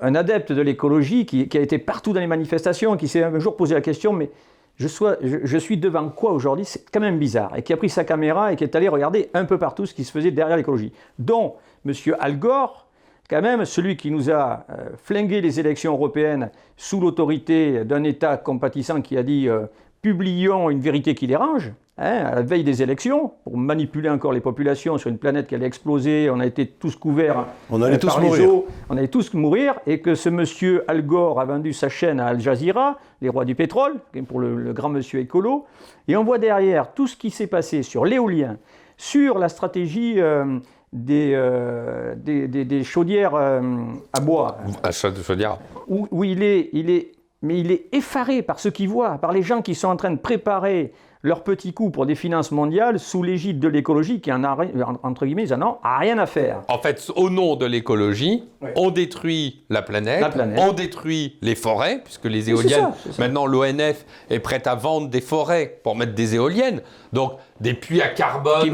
[0.00, 3.38] un, adepte de l'écologie, qui, qui, a été partout dans les manifestations, qui s'est un
[3.38, 4.30] jour posé la question, mais
[4.76, 6.64] je, sois, je, suis devant quoi aujourd'hui?
[6.64, 7.56] C'est quand même bizarre.
[7.56, 9.94] Et qui a pris sa caméra et qui est allé regarder un peu partout ce
[9.94, 10.92] qui se faisait derrière l'écologie.
[11.18, 11.54] Dont
[11.86, 11.92] M.
[12.20, 12.87] Al Gore,
[13.28, 18.36] quand même celui qui nous a euh, flingué les élections européennes sous l'autorité d'un État
[18.36, 19.66] compatissant qui a dit euh,
[20.02, 24.40] publions une vérité qui dérange, hein, à la veille des élections, pour manipuler encore les
[24.40, 27.98] populations sur une planète qui allait exploser, on a été tous couverts on allait euh,
[27.98, 28.50] tous mourir.
[28.88, 32.26] on allait tous mourir, et que ce monsieur Al Gore a vendu sa chaîne à
[32.26, 33.96] Al Jazeera, les rois du pétrole,
[34.28, 35.66] pour le, grand monsieur écolo,
[36.06, 38.56] et on voit derrière tout ce qui s'est passé sur l'éolien,
[38.96, 40.20] sur la stratégie...
[40.20, 40.58] Euh,
[40.94, 44.58] euh, des, des, chaudières à bois.
[44.82, 45.58] À chaudière.
[45.86, 47.12] Où, où, il, est, il est
[47.42, 50.10] mais il est effaré par ce qu'il voit, par les gens qui sont en train
[50.10, 50.92] de préparer
[51.22, 54.56] leur petit coup pour des finances mondiales sous l'égide de l'écologie qui en a,
[55.02, 56.62] entre guillemets, ils en ont rien à faire.
[56.68, 58.44] En fait, au nom de l'écologie,
[58.76, 60.24] on détruit la planète,
[60.56, 65.80] on détruit les forêts, puisque les éoliennes, maintenant l'ONF est prête à vendre des forêts
[65.82, 68.68] pour mettre des éoliennes, donc des puits à carbone,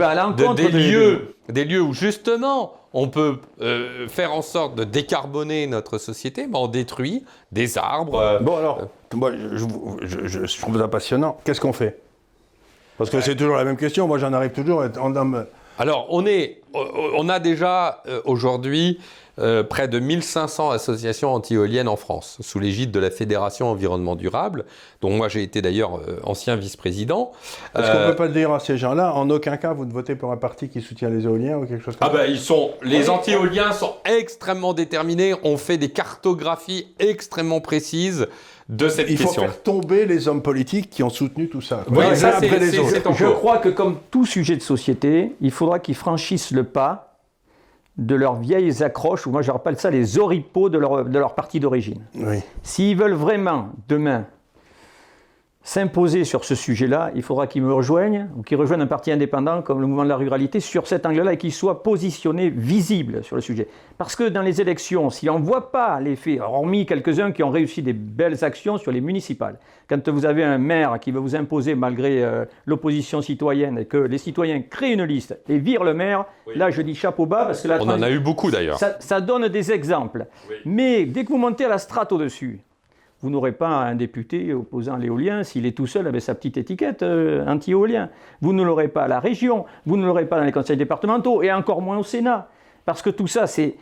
[0.57, 5.99] des, lieux, des lieux où justement on peut euh, faire en sorte de décarboner notre
[5.99, 8.21] société, mais on détruit des arbres.
[8.21, 11.39] Euh, bon alors, euh, moi je, je, trouve ça passionnant.
[11.45, 12.04] Qu'est-ce qu'on fait?
[12.99, 14.07] Parce que c'est toujours la même question.
[14.07, 15.47] Moi j'en arrive toujours en homme.
[15.79, 18.99] Alors on est, on a déjà aujourd'hui
[19.41, 24.65] euh, près de 1500 associations anti-éoliennes en France, sous l'égide de la Fédération Environnement Durable,
[25.01, 27.33] dont moi j'ai été d'ailleurs euh, ancien vice-président.
[27.75, 29.93] Est-ce qu'on ne euh, peut pas dire à ces gens-là, en aucun cas vous ne
[29.93, 32.39] votez pour un parti qui soutient les éoliens ou quelque chose comme ah ben, ils
[32.39, 38.29] sont, Les anti-éoliens sont extrêmement déterminés, on fait des cartographies extrêmement précises
[38.69, 39.29] de cette question.
[39.31, 41.85] Il faut faire tomber les hommes politiques qui ont soutenu tout ça.
[41.91, 46.51] Oui, ça, c'est, Je crois que comme tout sujet de société, il faudra qu'ils franchissent
[46.51, 47.19] le pas
[47.97, 51.35] de leurs vieilles accroches, ou moi je rappelle ça les oripeaux de leur, de leur
[51.35, 52.05] parti d'origine.
[52.63, 54.27] S'ils veulent vraiment, demain,
[55.67, 59.63] s'imposer sur ce sujet-là, il faudra qu'ils me rejoignent, ou qu'ils rejoignent un parti indépendant
[59.63, 63.35] comme le mouvement de la ruralité sur cet angle-là et qu'ils soient positionnés, visibles sur
[63.35, 63.67] le sujet.
[63.97, 67.51] Parce que dans les élections, si on ne voit pas l'effet, hormis quelques-uns qui ont
[67.51, 69.59] réussi des belles actions sur les municipales,
[69.89, 73.97] quand vous avez un maire qui veut vous imposer malgré euh, l'opposition citoyenne et que
[73.97, 77.63] les citoyens créent une liste et virent le maire, là je dis chapeau bas parce
[77.63, 77.79] que là...
[77.81, 78.79] On en a eu beaucoup d'ailleurs.
[78.79, 80.27] Ça, donne des exemples.
[80.67, 82.61] Mais dès que vous montez à la strate au-dessus,
[83.25, 87.03] vous n'aurez pas un député opposant l'éolien s'il est tout seul avec sa petite étiquette
[87.03, 88.11] euh, anti-éolien.
[88.43, 91.43] Vous ne l'aurez pas à la région, vous ne l'aurez pas dans les conseils départementaux
[91.43, 92.51] et encore moins au Sénat.
[92.85, 93.77] Parce que tout ça, c'est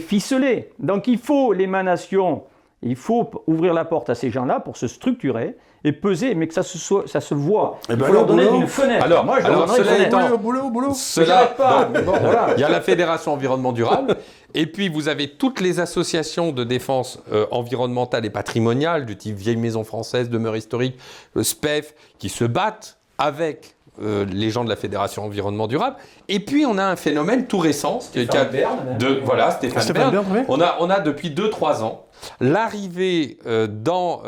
[0.00, 0.70] ficelé.
[0.80, 2.42] Donc il faut l'émanation,
[2.82, 6.54] il faut ouvrir la porte à ces gens-là pour se structurer et peser, mais que
[6.54, 7.78] ça se, soit, ça se voit.
[7.88, 9.04] Eh il ben faut leur donner une fenêtre.
[9.04, 10.92] Alors, moi, je alors cela étant, boulot, boulot.
[11.16, 14.16] Il y a la Fédération Environnement Durable,
[14.54, 19.36] et puis vous avez toutes les associations de défense euh, environnementale et patrimoniale, du type
[19.36, 20.98] Vieille Maison Française, Demeure Historique,
[21.34, 25.96] le SPEF, qui se battent avec euh, les gens de la Fédération Environnement Durable.
[26.28, 30.44] Et puis on a un phénomène tout récent, Stéphane Bern, de, voilà, Stéphane, Bern.
[30.48, 32.06] On a, on a depuis 2-3 ans
[32.40, 34.22] l'arrivée euh, dans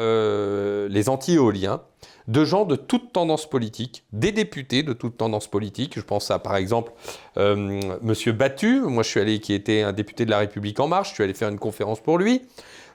[0.88, 1.80] les anti-éoliens
[2.28, 5.94] de gens de toute tendance politique, des députés de toute tendance politique.
[5.96, 6.92] Je pense à par exemple
[7.36, 10.88] euh, Monsieur Battu, moi je suis allé, qui était un député de la République en
[10.88, 12.42] marche, je suis allé faire une conférence pour lui.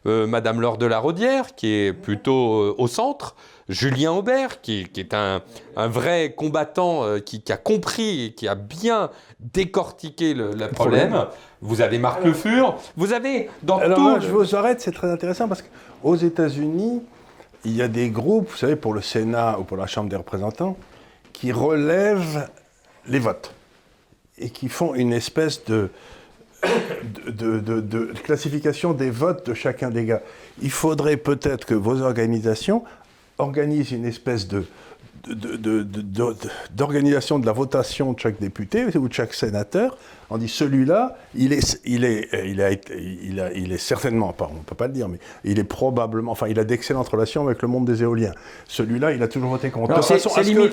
[0.06, 3.36] Euh, Madame Laure de la Rodière, qui est plutôt euh, au centre.
[3.70, 5.42] Julien Aubert, qui, est un,
[5.76, 9.10] vrai combattant euh, qui, a compris et qui a bien
[9.40, 11.26] décortiqué le, problème.
[11.62, 12.78] Vous avez Marc Le Fur.
[12.96, 17.02] Vous avez dans Alors je vous arrête, c'est très intéressant parce qu'aux États-Unis,
[17.66, 20.16] il y a des groupes, vous savez, pour le Sénat ou pour la Chambre des
[20.16, 20.78] représentants,
[21.34, 22.50] qui relèvent
[23.08, 23.54] les votes
[24.38, 25.90] et qui font une espèce de,
[27.28, 30.22] de, classification des votes de chacun des gars.
[30.62, 32.84] Il faudrait peut-être que vos organisations
[33.38, 34.66] organisent une espèce de,
[36.76, 39.98] d'organisation de, la votation de chaque député ou de chaque sénateur.
[40.30, 44.50] On dit celui-là, il est, il est, il a, il a, il est certainement, pas,
[44.52, 47.62] on peut pas le dire, mais il est probablement, enfin, il a d'excellentes relations avec
[47.62, 48.34] le monde des éoliens.
[48.68, 49.94] Celui-là, il a toujours voté contre.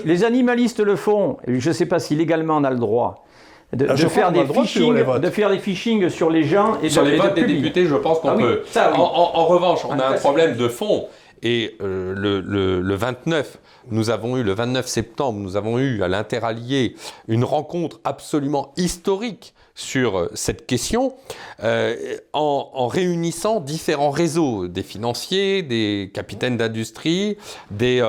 [0.05, 1.37] Les animalistes le font.
[1.47, 3.25] Je ne sais pas si légalement on a le droit.
[3.73, 7.17] De, ah, faire des phishing, de faire des phishing sur les gens et sur les
[7.17, 8.63] votes des députés, je pense qu'on ah peut.
[8.77, 11.07] en, revanche, on a un problème de fond.
[11.45, 12.41] Et euh, le,
[12.81, 13.59] le, 29,
[13.91, 16.97] nous avons eu, le 29 septembre, nous avons eu à l'Interallié
[17.29, 21.15] une rencontre absolument historique sur euh, cette question
[21.63, 27.37] euh, en, en, réunissant différents réseaux, des financiers, des capitaines d'industrie,
[27.71, 28.03] des,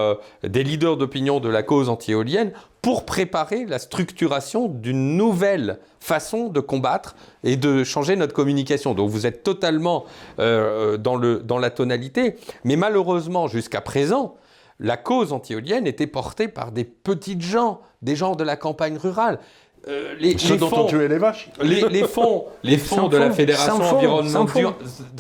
[0.44, 6.60] des leaders d'opinion de la cause anti-éolienne, pour préparer la structuration d'une nouvelle façon de
[6.60, 8.94] combattre et de changer notre communication.
[8.94, 10.06] Donc vous êtes totalement
[10.40, 14.36] euh, dans, le, dans la tonalité, mais malheureusement jusqu'à présent,
[14.80, 19.40] la cause anti-éolienne était portée par des petites gens, des gens de la campagne rurale.
[19.88, 21.50] Euh, les, Ceux dont fonds, tué les vaches.
[21.62, 24.48] Les, fonds, les fonds de la Fédération, environnement,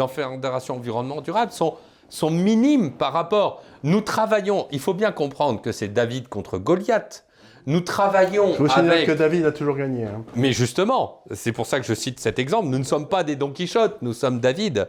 [0.08, 1.76] Fédération Environnement Durable sont,
[2.10, 3.64] sont minimes par rapport.
[3.84, 7.26] Nous travaillons, il faut bien comprendre que c'est David contre Goliath.
[7.66, 9.07] Nous travaillons je vous avec...
[9.07, 10.05] que David a toujours gagné.
[10.05, 10.24] Hein.
[10.36, 12.68] Mais justement, c'est pour ça que je cite cet exemple.
[12.68, 14.88] Nous ne sommes pas des Don Quichotte, nous sommes David.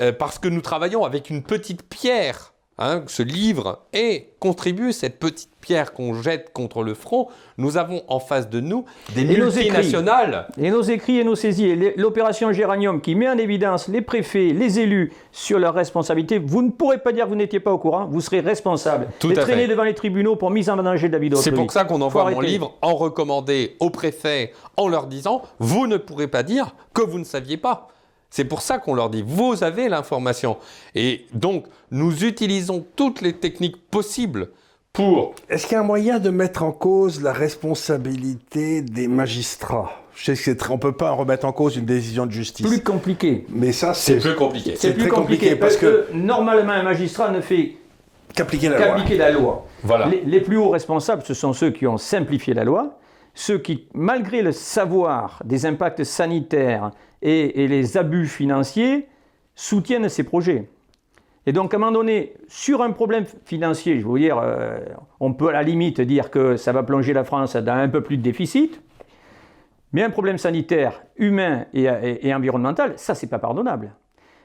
[0.00, 2.49] Euh, parce que nous travaillons avec une petite pierre
[2.82, 7.28] Hein, ce livre et contribue cette petite pierre qu'on jette contre le front.
[7.58, 10.48] Nous avons en face de nous des multinationales.
[10.58, 14.80] et nos écrits et nos saisies, l'opération Géranium qui met en évidence les préfets, les
[14.80, 16.38] élus sur leurs responsabilités.
[16.38, 19.08] Vous ne pourrez pas dire que vous n'étiez pas au courant, vous serez responsable.
[19.18, 21.44] Tout et traîner devant les tribunaux pour mise en danger de la vie d'autrui.
[21.44, 25.86] C'est pour ça qu'on envoie mon livre en recommandé aux préfets en leur disant vous
[25.86, 27.88] ne pourrez pas dire que vous ne saviez pas.
[28.30, 30.56] C'est pour ça qu'on leur dit, vous avez l'information.
[30.94, 34.50] Et donc, nous utilisons toutes les techniques possibles
[34.92, 35.34] pour...
[35.48, 39.92] Est-ce qu'il y a un moyen de mettre en cause la responsabilité des magistrats?
[40.14, 42.66] Je sais que on peut pas remettre en cause une décision de justice.
[42.66, 43.46] Plus compliqué.
[43.48, 44.74] Mais ça, c'est plus compliqué.
[44.76, 47.76] C'est plus compliqué, parce, que, normalement un magistrat ne fait
[48.34, 49.66] qu'appliquer la, loi.
[49.82, 50.08] Voilà.
[50.08, 52.98] les, plus hauts responsables, ce sont ceux qui ont simplifié la loi,
[53.34, 56.90] ceux qui, malgré le savoir des impacts sanitaires
[57.22, 59.08] et, les abus financiers,
[59.54, 60.68] soutiennent ces projets.
[61.46, 64.78] Et donc, à un moment donné, sur un problème financier, je veux dire, euh,
[65.20, 68.02] on peut à la limite dire que ça va plonger la France dans un peu
[68.02, 68.80] plus de déficit,
[69.92, 73.92] mais un problème sanitaire, humain et, environnemental, ça, c'est pas pardonnable.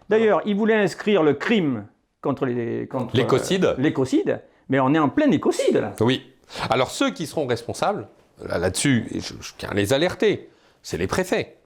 [0.10, 1.86] D'ailleurs, ils voulaient inscrire le crime
[2.22, 5.94] contre les contre, l'écocide, mais on est en plein écocide là.
[6.00, 6.24] Oui.
[6.70, 8.08] Alors ceux qui seront responsables,
[8.44, 10.50] là-dessus, je, je tiens à les alerter,
[10.82, 11.58] c'est les préfets.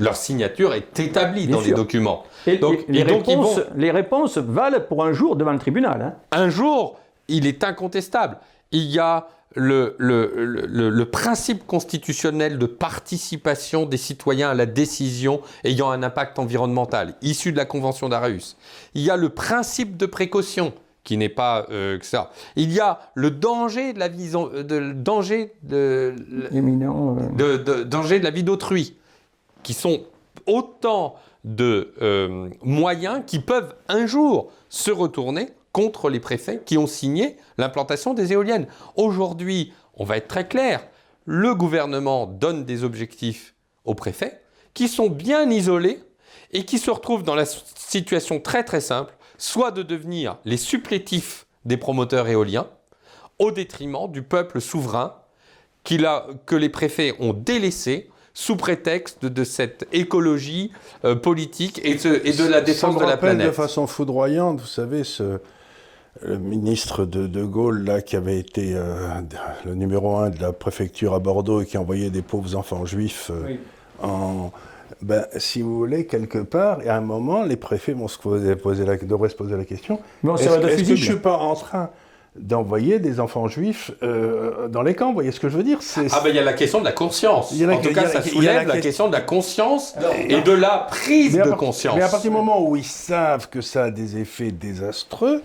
[0.00, 2.24] Leur signature est établie dans les documents.
[2.46, 6.00] Et, donc, les, réponses, les, réponses, valent pour un jour devant le tribunal.
[6.02, 6.14] Hein.
[6.32, 6.98] Un jour,
[7.28, 8.38] il est incontestable.
[8.72, 15.42] Il y a le, le, le, principe constitutionnel de participation des citoyens à la décision
[15.64, 18.56] ayant un impact environnemental, issu de la Convention d'Arahus.
[18.94, 20.72] Il y a le principe de précaution
[21.04, 22.30] qui n'est pas euh, ça.
[22.56, 26.14] Il y a le danger de la vie, de, danger de,
[26.52, 28.94] de, de, danger de la vie d'autrui,
[29.62, 30.04] qui sont
[30.46, 36.86] autant de euh, moyens qui peuvent un jour se retourner contre les préfets qui ont
[36.86, 38.66] signé l'implantation des éoliennes.
[38.96, 40.86] Aujourd'hui, on va être très clair,
[41.24, 43.54] le gouvernement donne des objectifs
[43.84, 44.40] aux préfets
[44.74, 46.00] qui sont bien isolés
[46.52, 51.46] et qui se retrouvent dans la situation très très simple soit de devenir les supplétifs
[51.64, 52.68] des promoteurs éoliens,
[53.38, 55.16] au détriment du peuple souverain
[55.84, 60.72] que les préfets ont délaissé sous prétexte de cette écologie
[61.04, 63.48] euh, politique et de, la défense de la planète.
[63.48, 65.40] de façon foudroyante, vous savez, ce,
[66.22, 69.08] le ministre de, de Gaulle, là, qui avait été euh,
[69.64, 73.30] le numéro un de la préfecture à Bordeaux et qui envoyait des pauvres enfants juifs
[73.30, 73.56] euh,
[74.02, 74.52] en
[75.02, 78.84] ben, si vous voulez, quelque part, et à un moment, les préfets vont se poser,
[78.84, 81.90] la, devraient se poser la question est-ce, que je ne suis pas en train
[82.36, 85.08] d'envoyer des enfants juifs euh, dans les camps.
[85.08, 86.84] Vous voyez ce que je veux dire Ah ben il y a la question de
[86.84, 87.52] la conscience.
[87.52, 89.94] en tout cas, ça soulève la, question de la conscience
[90.28, 91.96] et de la prise de conscience.
[91.96, 95.42] Mais à partir du moment où ils savent que ça a des effets désastreux,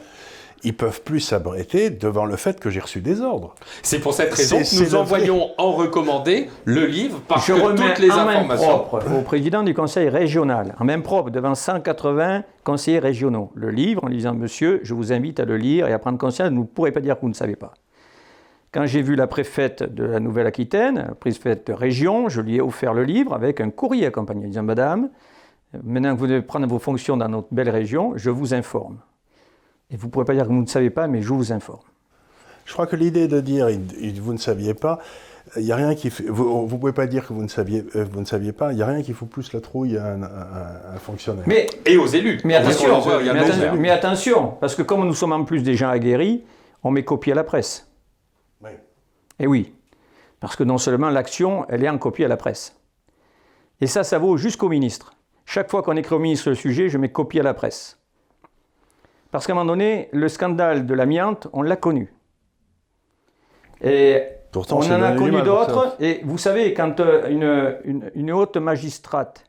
[0.66, 3.56] ils peuvent plus s'abriter devant le fait que j'ai reçu des ordres.
[3.84, 8.00] C'est pour cette raison que nous envoyons en recommandé le livre parce Je que toutes
[8.00, 8.68] les en informations.
[8.68, 13.70] Main propre au président du conseil régional, en même propre devant 180 conseillers régionaux, le
[13.70, 16.62] livre en disant Monsieur, je vous invite à le lire et à prendre conscience, vous
[16.62, 17.74] ne pourrez pas dire que vous ne savez pas.
[18.72, 22.94] Quand j'ai vu la préfète de la Nouvelle-Aquitaine, préfète de région, je lui ai offert
[22.94, 25.10] le livre avec un courrier accompagné, disant Madame,
[25.84, 28.98] maintenant que vous devez prendre vos fonctions dans notre belle région, je vous informe.
[29.92, 31.82] Et vous ne pourrez pas dire que vous ne savez pas, mais je vous informe.
[32.66, 33.68] Je crois que l'idée de dire
[34.22, 35.00] vous ne saviez pas,
[35.56, 38.06] il y a rien qui vous ne pouvez pas dire que vous ne saviez, euh,
[38.12, 40.98] vous ne saviez pas, il n'y a rien qui fout plus la trouille à un,
[40.98, 41.44] fonctionnaire.
[41.48, 42.40] Mais, et aux élus.
[42.44, 43.02] Mais attention,
[43.78, 46.44] mais, attention, parce que comme nous sommes en plus des gens aguerris,
[46.84, 47.88] on met copie à la presse.
[48.64, 48.72] Oui.
[49.40, 49.74] Et oui,
[50.40, 52.76] parce que non seulement l'action, elle est en copie à la presse.
[53.82, 55.14] Et ça, ça vaut jusqu'au ministre.
[55.46, 58.00] Chaque fois qu'on écrit au ministre le sujet, je mets copie à la presse.
[59.36, 62.14] Parce qu'à un moment donné, le scandale de l'amiante, on l'a connu.
[63.82, 65.98] Et Pourtant, on en a connu d'autres.
[66.00, 67.74] Et vous savez, quand euh,
[68.16, 69.44] une, haute magistrate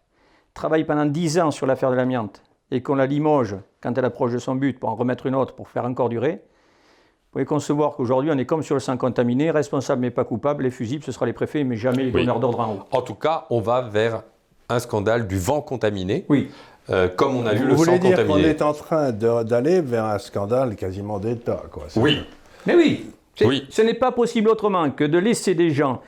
[0.54, 4.32] travaille pendant 10 ans sur l'affaire de l'amiante et qu'on la limoge quand elle approche
[4.32, 7.94] de son but pour en remettre une autre pour faire encore durer, vous pouvez concevoir
[7.94, 11.12] qu'aujourd'hui, on est comme sur le sang contaminé, responsable mais pas coupable, les fusibles, ce
[11.12, 12.80] sera les préfets, mais jamais les donneurs d'ordre en haut.
[12.90, 14.24] En tout cas, on va vers
[14.68, 16.26] un scandale du vent contaminé.
[16.28, 16.50] Oui.
[16.90, 18.14] Euh, comme on a vu Vous le sang contaminé.
[18.14, 21.86] Dire qu'on est en train d'aller vers un scandale quasiment d'État, quoi.
[21.96, 22.22] Oui.
[22.66, 23.10] Mais oui.
[23.42, 23.66] oui.
[23.70, 26.00] Ce n'est pas possible autrement que de laisser des gens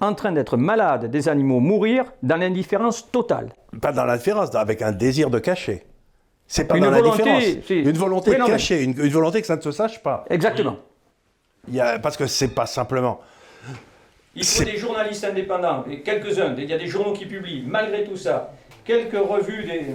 [0.00, 3.50] en train d'être malades, des animaux mourir dans l'indifférence totale.
[3.80, 5.84] Pas dans l'indifférence, avec un désir de cacher.
[6.46, 7.70] C'est pas une dans l'indifférence.
[7.70, 10.24] Une volonté de cacher, une, volonté que ça ne se sache pas.
[10.30, 10.76] Exactement.
[11.68, 13.20] Il y a, parce que c'est pas simplement.
[14.36, 18.16] Il faut des journalistes indépendants, quelques-uns, il y a des journaux qui publient, malgré tout
[18.16, 18.52] ça
[18.84, 19.86] quelques revues des.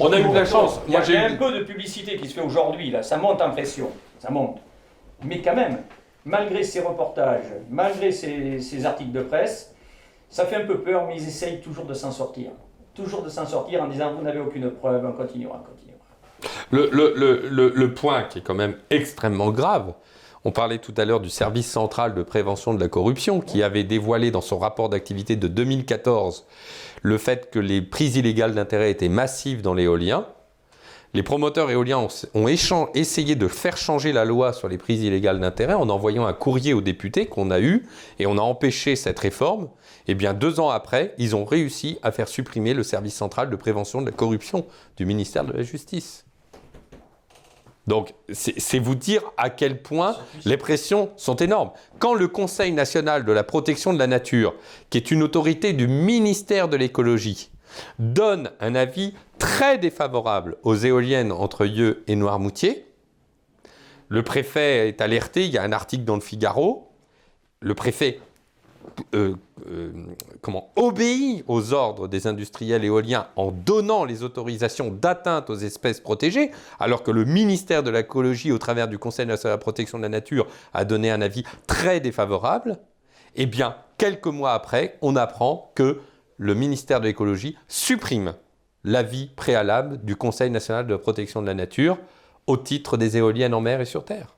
[0.00, 0.80] On a eu de la chance.
[0.88, 3.02] Il y a, un peu de publicité qui se fait aujourd'hui, là.
[3.02, 3.90] Ça monte en pression.
[4.18, 4.58] Ça monte.
[5.24, 5.78] Mais quand même,
[6.24, 9.74] malgré ces reportages, malgré ces, articles de presse,
[10.28, 12.50] ça fait un peu peur, mais ils essayent toujours de s'en sortir.
[12.94, 15.98] Toujours de s'en sortir en disant vous n'avez aucune preuve, on continuera, on continuera.
[16.70, 19.94] Le, le, le, le, point qui est quand même extrêmement grave,
[20.44, 23.84] on parlait tout à l'heure du service central de prévention de la corruption qui avait
[23.84, 26.44] dévoilé dans son rapport d'activité de 2014
[27.04, 30.26] le fait que les prises illégales d'intérêt étaient massives dans l'éolien.
[31.12, 35.74] Les promoteurs éoliens ont, essayé de faire changer la loi sur les prises illégales d'intérêt
[35.74, 37.86] en envoyant un courrier aux députés qu'on a eu
[38.18, 39.64] et on a empêché cette réforme.
[40.06, 43.50] Et eh bien deux ans après, ils ont réussi à faire supprimer le service central
[43.50, 46.24] de prévention de la corruption du ministère de la Justice.
[47.86, 50.16] Donc, c'est vous dire à quel point
[50.46, 51.70] les pressions sont énormes.
[51.98, 54.54] Quand le Conseil national de la protection de la nature,
[54.88, 57.50] qui est une autorité du ministère de l'écologie,
[57.98, 62.86] donne un avis très défavorable aux éoliennes entre Yeux et Noirmoutier,
[64.08, 66.90] le préfet est alerté, il y a un article dans le Figaro,
[67.60, 68.20] le préfet
[69.14, 69.34] euh,
[69.70, 69.92] euh,
[70.40, 76.50] comment, obéit aux ordres des industriels éoliens en donnant les autorisations d'atteinte aux espèces protégées,
[76.80, 80.02] alors que le ministère de l'écologie, au travers du Conseil national de la protection de
[80.02, 82.78] la nature, a donné un avis très défavorable,
[83.36, 86.00] eh bien, quelques mois après, on apprend que
[86.38, 88.34] le ministère de l'écologie supprime
[88.84, 91.98] l'avis préalable du Conseil national de la protection de la nature
[92.46, 94.34] au titre des éoliennes en mer et sur terre.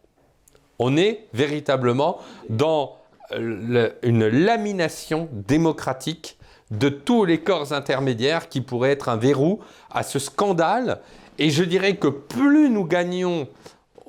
[0.78, 2.18] On est véritablement
[2.48, 2.96] dans
[3.32, 6.38] une lamination démocratique
[6.70, 9.60] de tous les corps intermédiaires qui pourraient être un verrou
[9.90, 11.00] à ce scandale.
[11.38, 13.48] Et je dirais que plus nous gagnons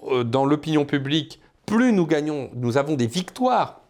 [0.07, 3.81] euh, dans l'opinion publique, plus nous gagnons, nous avons des victoires.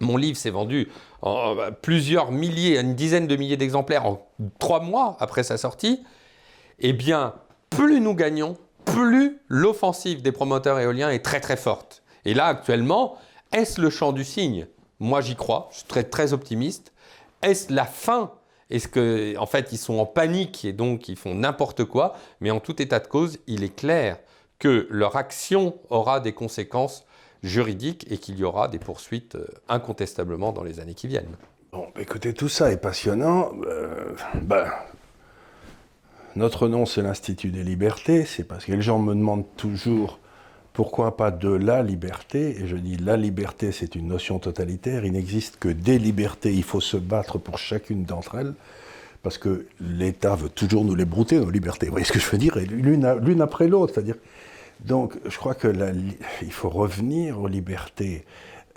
[0.00, 0.88] Mon livre s'est vendu
[1.22, 4.26] en euh, plusieurs milliers, une dizaine de milliers d'exemplaires en
[4.58, 6.02] trois mois après sa sortie.
[6.78, 7.34] Eh bien,
[7.70, 12.02] plus nous gagnons, plus l'offensive des promoteurs éoliens est très très forte.
[12.24, 13.16] Et là, actuellement,
[13.52, 14.66] est-ce le champ du cygne?
[15.00, 16.92] Moi, j'y crois, je suis très, très optimiste.
[17.42, 18.32] Est-ce la fin?
[18.70, 22.14] Est-ce qu'en en fait, ils sont en panique et donc ils font n'importe quoi?
[22.40, 24.18] Mais en tout état de cause, il est clair
[24.58, 27.06] que leur action aura des conséquences
[27.42, 31.36] juridiques et qu'il y aura des poursuites euh, incontestablement dans les années qui viennent.
[31.72, 33.52] Bon, écoutez, tout ça est passionnant.
[33.66, 34.66] Euh, ben,
[36.34, 38.24] notre nom, c'est l'Institut des libertés.
[38.24, 40.18] C'est parce que les gens me demandent toujours
[40.78, 42.60] pourquoi pas de la liberté?
[42.60, 45.04] Et je dis la liberté, c'est une notion totalitaire.
[45.04, 46.54] Il n'existe que des libertés.
[46.54, 48.54] Il faut se battre pour chacune d'entre elles.
[49.24, 51.86] Parce que l'État veut toujours nous les brouter, nos libertés.
[51.86, 52.56] Vous voyez ce que je veux dire?
[52.70, 53.92] L'une après l'autre.
[53.92, 54.14] C'est-à-dire,
[54.78, 55.66] Donc, je crois que
[56.42, 58.24] il faut revenir aux libertés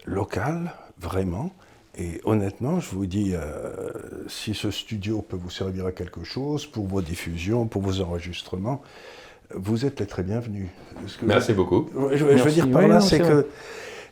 [0.08, 1.52] locales, vraiment.
[2.00, 3.72] Et honnêtement, je vous dis, euh,
[4.28, 8.82] si ce studio peut vous servir à quelque chose pour vos diffusions, pour vos enregistrements,
[9.56, 10.68] vous êtes les très bienvenus.
[11.24, 11.90] Merci beaucoup.
[12.14, 13.48] Je, veux dire par là, c'est que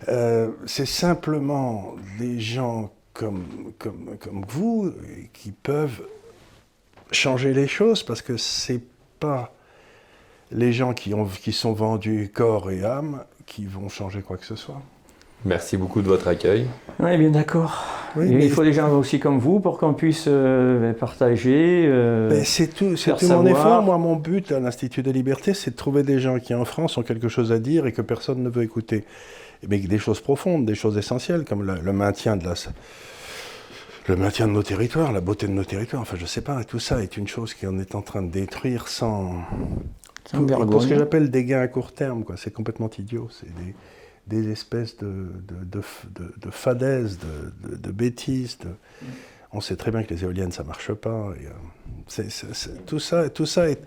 [0.07, 4.93] euh, c'est simplement des gens comme, comme, comme vous
[5.33, 6.01] qui peuvent
[7.11, 8.81] changer les choses parce que c'est
[9.19, 9.53] pas
[10.51, 14.45] les gens qui, ont, qui sont vendus corps et âme qui vont changer quoi que
[14.45, 14.81] ce soit.
[15.45, 16.65] Merci beaucoup de votre accueil.
[16.99, 17.85] Oui, bien d'accord.
[18.17, 21.85] Il faut des gens aussi comme vous pour qu'on puisse euh, partager.
[21.87, 23.81] Euh, c'est tout, c'est tout mon effort.
[23.81, 26.97] Moi, mon but à l'Institut de Liberté, c'est de trouver des gens qui en France
[26.97, 29.05] ont quelque chose à dire et que personne ne veut écouter.
[29.67, 32.53] Mais des choses profondes, des choses essentielles, comme le, maintien de la,
[34.07, 36.01] le maintien de nos territoires, la beauté de nos territoires.
[36.01, 38.31] Enfin, je sais pas, tout ça est une chose qui en est en train de
[38.31, 39.35] détruire sans.
[40.25, 42.35] sans pour ce que j'appelle des gains à court terme, quoi.
[42.37, 43.27] C'est complètement idiot.
[43.31, 43.73] C'est des
[44.29, 45.81] des espèces de, de,
[46.37, 47.17] de, fadaises,
[47.63, 48.57] de, bêtises.
[49.51, 51.33] On sait très bien que les éoliennes, ça ne marche pas.
[51.33, 52.23] Euh,
[52.85, 53.81] tout ça, tout ça est,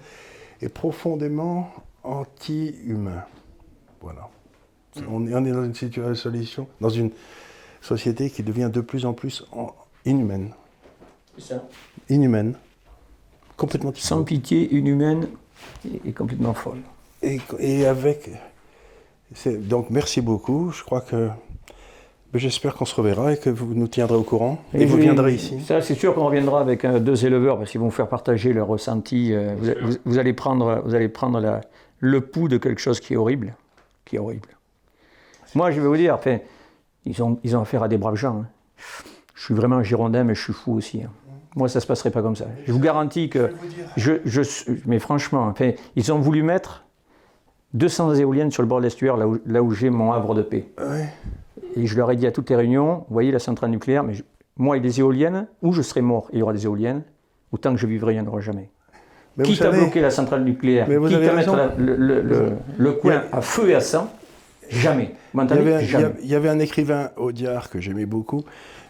[0.74, 1.72] profondément
[2.02, 3.24] anti-humain.
[4.00, 4.28] Voilà.
[5.08, 7.10] On est, on est, dans une situation, dans une
[7.80, 9.44] société qui devient de plus en plus
[10.04, 10.50] inhumaine.
[11.36, 11.64] C'est ça.
[12.10, 12.54] Inhumaine.
[13.56, 15.28] Complètement Sans pitié, inhumaine
[16.04, 16.80] et, complètement folle.
[17.22, 18.30] Et, et avec
[19.46, 20.70] donc merci beaucoup.
[20.70, 21.28] Je crois que
[22.34, 24.62] j'espère qu'on se reverra et que vous nous tiendrez au courant.
[24.74, 25.60] Et, vous viendrez ici.
[25.60, 28.52] Ça, c'est sûr qu'on reviendra avec euh, deux éleveurs parce qu'ils vont vous faire partager
[28.52, 29.32] leur ressenti.
[29.32, 29.54] Euh,
[30.04, 31.60] vous, allez prendre, vous allez prendre
[31.98, 33.54] le pouls de quelque chose qui est horrible,
[34.04, 34.48] qui est horrible.
[35.54, 36.38] Moi, je vais vous dire, enfin,
[37.04, 38.42] ils ont, ils ont affaire à des braves gens.
[38.42, 38.46] Hein.
[39.34, 41.02] Je suis vraiment un girondin, mais je suis fou aussi.
[41.02, 41.10] Hein.
[41.54, 42.46] Moi, ça ne se passerait pas comme ça.
[42.66, 43.52] Je vous garantis que.
[43.96, 44.42] Je, je,
[44.86, 46.84] mais franchement, enfin, ils ont voulu mettre
[47.74, 50.42] 200 éoliennes sur le bord de l'estuaire, là où, là où j'ai mon havre de
[50.42, 50.66] paix.
[51.76, 54.14] Et je leur ai dit à toutes les réunions, vous voyez la centrale nucléaire, mais
[54.56, 57.02] moi et les éoliennes, où je serai mort, il y aura des éoliennes,
[57.50, 58.68] autant que je vivrai, il n'y en aura jamais.
[59.36, 63.40] Mais quitte à bloquer la centrale nucléaire, quitte à mettre le, le, le, coin à
[63.40, 64.12] feu et à sang,
[64.68, 65.14] jamais.
[65.34, 65.52] Il y,
[65.96, 68.44] avait, il y avait un écrivain, Audiard, que j'aimais beaucoup,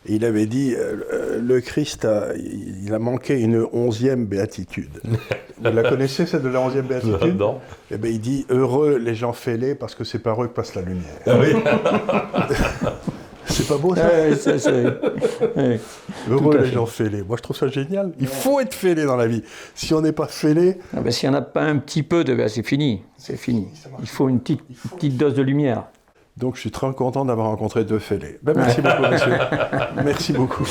[0.06, 5.00] il avait dit euh, euh, le Christ a, il a manqué une onzième béatitude.
[5.04, 7.60] Vous la connaissez, celle de la onzième béatitude Non.
[7.90, 10.74] Eh bien, il dit heureux les gens fêlés parce que c'est par eux que passe
[10.74, 11.20] la lumière.
[11.26, 11.54] Ah oui.
[13.46, 14.10] c'est pas beau ça,
[16.28, 17.22] Heureux les gens fêlés.
[17.22, 18.12] Moi, je trouve ça génial.
[18.18, 19.44] Il faut être fêlé dans la vie.
[19.76, 20.78] Si on n'est pas fêlé.
[20.96, 22.34] Ah ben, S'il n'y en a pas un petit peu de.
[22.34, 23.02] Ben, c'est fini.
[23.16, 23.68] C'est fini.
[24.00, 24.62] Il faut une petite,
[24.96, 25.84] petite dose de lumière.
[26.36, 28.38] Donc je suis très content d'avoir rencontré deux fêlés.
[28.42, 29.38] Ben, merci beaucoup, monsieur.
[30.04, 30.68] merci beaucoup.